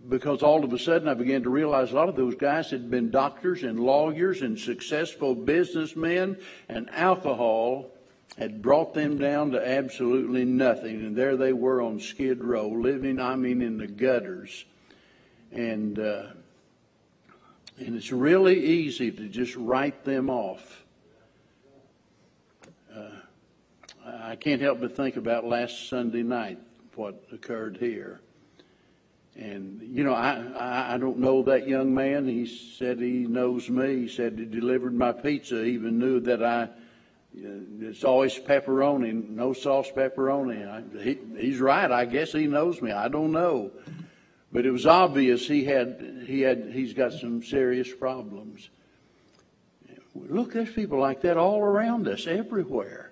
[0.09, 2.91] because all of a sudden I began to realize a lot of those guys had
[2.91, 6.37] been doctors and lawyers and successful businessmen,
[6.69, 7.91] and alcohol
[8.37, 11.05] had brought them down to absolutely nothing.
[11.05, 14.65] And there they were on Skid Row, living, I mean, in the gutters.
[15.51, 16.27] And, uh,
[17.77, 20.83] and it's really easy to just write them off.
[22.93, 23.09] Uh,
[24.05, 26.59] I can't help but think about last Sunday night,
[26.95, 28.19] what occurred here.
[29.35, 32.27] And, you know, I, I don't know that young man.
[32.27, 34.01] He said he knows me.
[34.01, 35.63] He said he delivered my pizza.
[35.63, 36.69] He even knew that I
[37.37, 37.49] uh,
[37.81, 40.65] it's always pepperoni, no sauce pepperoni.
[40.65, 41.91] I, he, he's right.
[41.91, 42.91] I guess he knows me.
[42.91, 43.71] I don't know,
[44.51, 48.69] but it was obvious he had he had he's got some serious problems.
[50.15, 53.04] Look, there's people like that all around us, everywhere.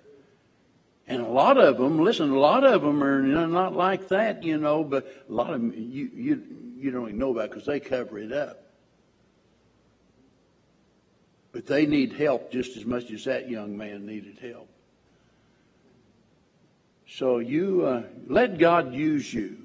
[1.06, 4.56] And a lot of them, listen, a lot of them are not like that, you
[4.56, 6.42] know, but a lot of them you, you,
[6.76, 8.62] you don't even know about because they cover it up.
[11.52, 14.68] But they need help just as much as that young man needed help.
[17.06, 19.63] So you uh, let God use you.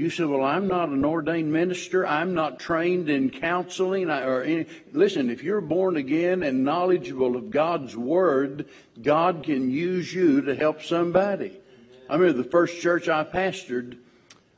[0.00, 2.06] You say, well, I'm not an ordained minister.
[2.06, 4.64] I'm not trained in counseling or any.
[4.94, 8.66] Listen, if you're born again and knowledgeable of God's word,
[9.02, 11.60] God can use you to help somebody.
[12.08, 13.98] I remember the first church I pastored,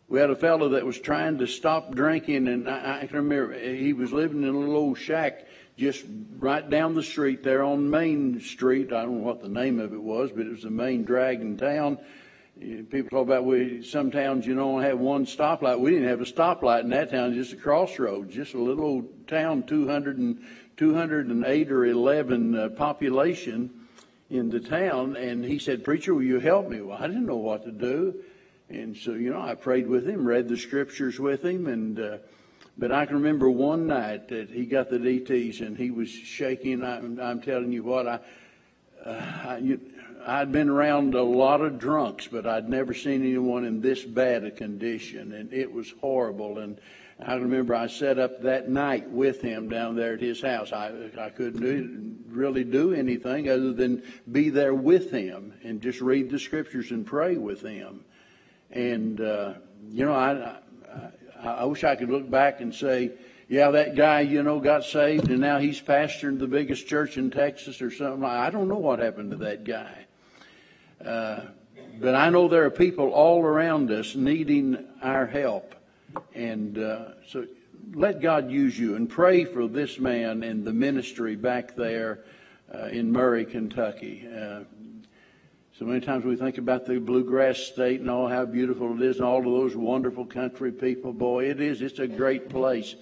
[0.08, 3.58] we had a fellow that was trying to stop drinking, and I, I can remember
[3.58, 6.04] he was living in a little old shack just
[6.38, 8.92] right down the street there on Main Street.
[8.92, 11.40] I don't know what the name of it was, but it was the main drag
[11.40, 11.98] in town
[12.62, 15.80] People talk about we some towns you don't have one stoplight.
[15.80, 19.28] We didn't have a stoplight in that town, just a crossroads, just a little old
[19.28, 20.44] town, 200 and
[20.76, 23.70] 208 or 11 uh, population
[24.30, 25.16] in the town.
[25.16, 28.14] And he said, "Preacher, will you help me?" Well, I didn't know what to do,
[28.68, 31.98] and so you know I prayed with him, read the scriptures with him, and.
[31.98, 32.18] Uh,
[32.78, 36.82] but I can remember one night that he got the DTS and he was shaking.
[36.82, 38.20] I'm, I'm telling you what, I,
[39.04, 39.80] uh, I you,
[40.26, 44.44] I'd been around a lot of drunks, but I'd never seen anyone in this bad
[44.44, 46.58] a condition, and it was horrible.
[46.58, 46.80] And
[47.20, 50.72] I remember I sat up that night with him down there at his house.
[50.72, 56.00] I I couldn't do, really do anything other than be there with him and just
[56.00, 58.04] read the scriptures and pray with him.
[58.70, 59.54] And uh,
[59.90, 60.58] you know, I,
[61.42, 63.12] I I wish I could look back and say,
[63.48, 67.30] yeah, that guy, you know, got saved and now he's pastoring the biggest church in
[67.30, 68.24] Texas or something.
[68.24, 70.06] I don't know what happened to that guy.
[71.04, 71.40] Uh,
[72.00, 75.74] but I know there are people all around us needing our help.
[76.34, 77.46] And uh, so
[77.94, 82.24] let God use you and pray for this man and the ministry back there
[82.74, 84.26] uh, in Murray, Kentucky.
[84.26, 84.60] Uh,
[85.78, 89.16] so many times we think about the bluegrass state and all how beautiful it is
[89.16, 91.12] and all of those wonderful country people.
[91.12, 91.82] Boy, it is.
[91.82, 92.94] It's a great place.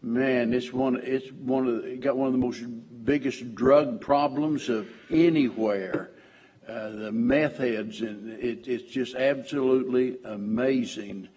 [0.00, 1.00] Man, it's one.
[1.02, 2.00] It's one of.
[2.00, 2.62] Got one of the most
[3.04, 6.12] biggest drug problems of anywhere
[6.68, 11.28] uh, the meth heads, and it, it's just absolutely amazing.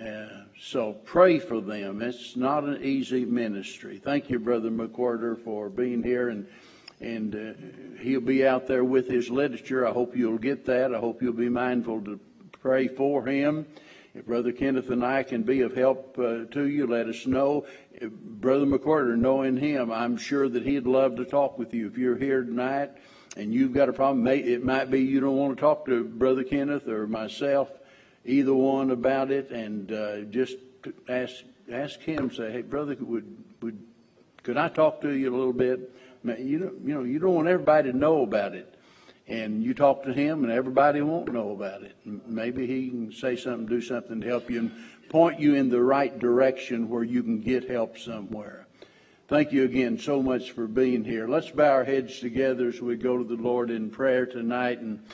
[0.00, 2.02] Uh, so pray for them.
[2.02, 3.98] It's not an easy ministry.
[3.98, 6.46] Thank you, Brother McWhorter, for being here, and
[7.00, 9.86] and uh, he'll be out there with his literature.
[9.86, 10.94] I hope you'll get that.
[10.94, 12.20] I hope you'll be mindful to
[12.62, 13.66] pray for him.
[14.14, 17.66] If Brother Kenneth and I can be of help uh, to you, let us know.
[18.00, 21.86] Brother McWhorter, knowing him, I'm sure that he'd love to talk with you.
[21.88, 22.92] If you're here tonight
[23.36, 26.42] and you've got a problem, it might be you don't want to talk to Brother
[26.42, 27.68] Kenneth or myself,
[28.24, 30.56] either one about it, and uh, just
[31.08, 32.32] ask ask him.
[32.32, 33.78] Say, hey, brother, would would
[34.42, 35.92] could I talk to you a little bit?
[36.24, 38.74] You don't, you know, you don't want everybody to know about it,
[39.28, 41.94] and you talk to him, and everybody won't know about it.
[42.04, 44.72] Maybe he can say something, do something to help you, and
[45.08, 48.65] point you in the right direction where you can get help somewhere.
[49.28, 51.26] Thank you again so much for being here.
[51.26, 55.04] Let's bow our heads together as we go to the Lord in prayer tonight and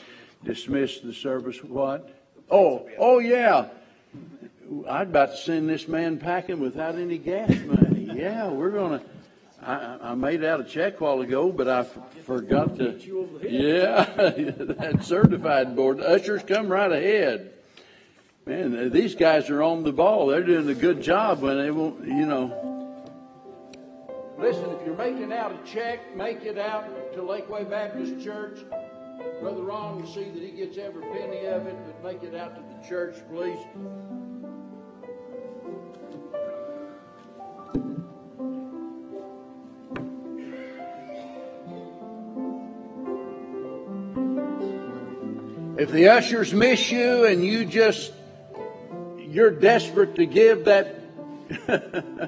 [0.45, 1.65] dismiss the service.
[1.65, 2.15] What?
[2.51, 3.69] Oh, oh yeah.
[4.87, 8.11] I'd about to send this man packing without any gas money.
[8.15, 9.03] Yeah, we're gonna.
[9.63, 12.99] I, I made out a check a while ago, but I f- forgot to.
[13.43, 16.01] Yeah, that certified board.
[16.01, 17.55] ushers come right ahead.
[18.45, 20.27] Man, these guys are on the ball.
[20.27, 22.72] They're doing a good job when they won't, you know.
[24.43, 28.59] Listen, if you're making out a check, make it out to Lakeway Baptist Church.
[29.41, 32.57] Brother Ron will see that he gets every penny of it, but make it out
[32.57, 33.57] to the church, please.
[45.79, 48.13] If the ushers miss you and you just,
[49.19, 50.97] you're desperate to give that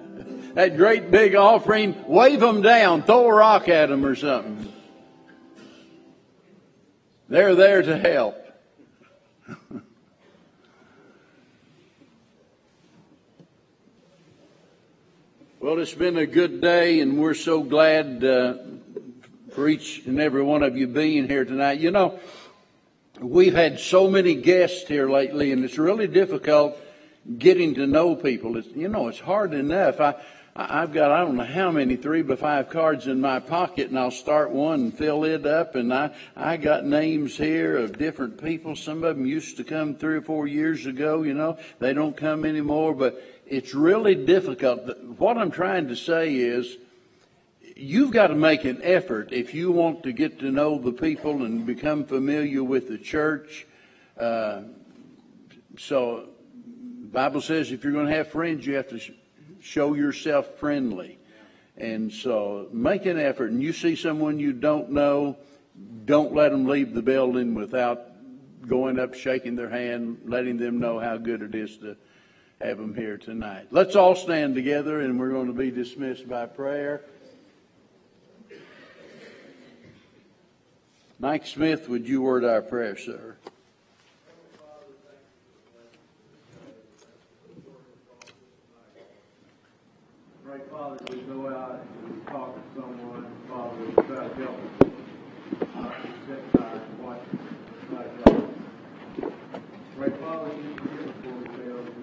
[0.55, 4.73] that great big offering, wave them down, throw a rock at them or something.
[7.29, 8.37] They're there to help.
[15.61, 18.55] well, it's been a good day, and we're so glad uh,
[19.53, 21.81] for each and every one of you being here tonight.
[21.81, 22.21] You know,
[23.21, 26.79] we've had so many guests here lately, and it's really difficult
[27.39, 28.57] getting to know people.
[28.59, 30.01] It's, you know, it's hard enough.
[30.01, 30.15] I,
[30.57, 33.99] I've got, I don't know how many three by five cards in my pocket and
[33.99, 38.41] I'll start one and fill it up and I, I got names here of different
[38.41, 38.77] people.
[38.77, 42.17] Some of them used to come three or four years ago, you know, they don't
[42.17, 44.97] come anymore, but it's really difficult.
[45.19, 46.77] What I'm trying to say is,
[47.75, 51.45] you've got to make an effort if you want to get to know the people
[51.45, 53.67] and become familiar with the church.
[54.17, 54.63] Uh,
[55.77, 56.29] so,
[57.11, 59.01] Bible says if you're going to have friends, you have to
[59.65, 61.19] show yourself friendly.
[61.77, 63.51] And so, make an effort.
[63.51, 65.37] And you see someone you don't know,
[66.05, 68.03] don't let them leave the building without
[68.69, 71.97] going up, shaking their hand, letting them know how good it is to
[72.61, 73.67] have them here tonight.
[73.71, 77.03] Let's all stand together, and we're going to be dismissed by prayer.
[81.19, 83.34] Mike Smith, would you word our prayer, sir?
[90.75, 94.93] Father, we go out and we talk to someone, Father, we try to help them.
[95.73, 95.93] Uh,
[96.25, 97.21] step by and watch
[97.93, 98.43] like that.
[99.95, 101.95] Great Father, you forgive for the failures.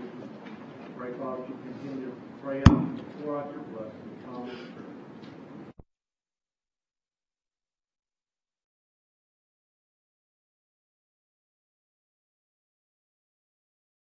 [0.97, 3.91] Great Father, you continue to pray out and pour out your blessing.
[4.25, 4.90] Father,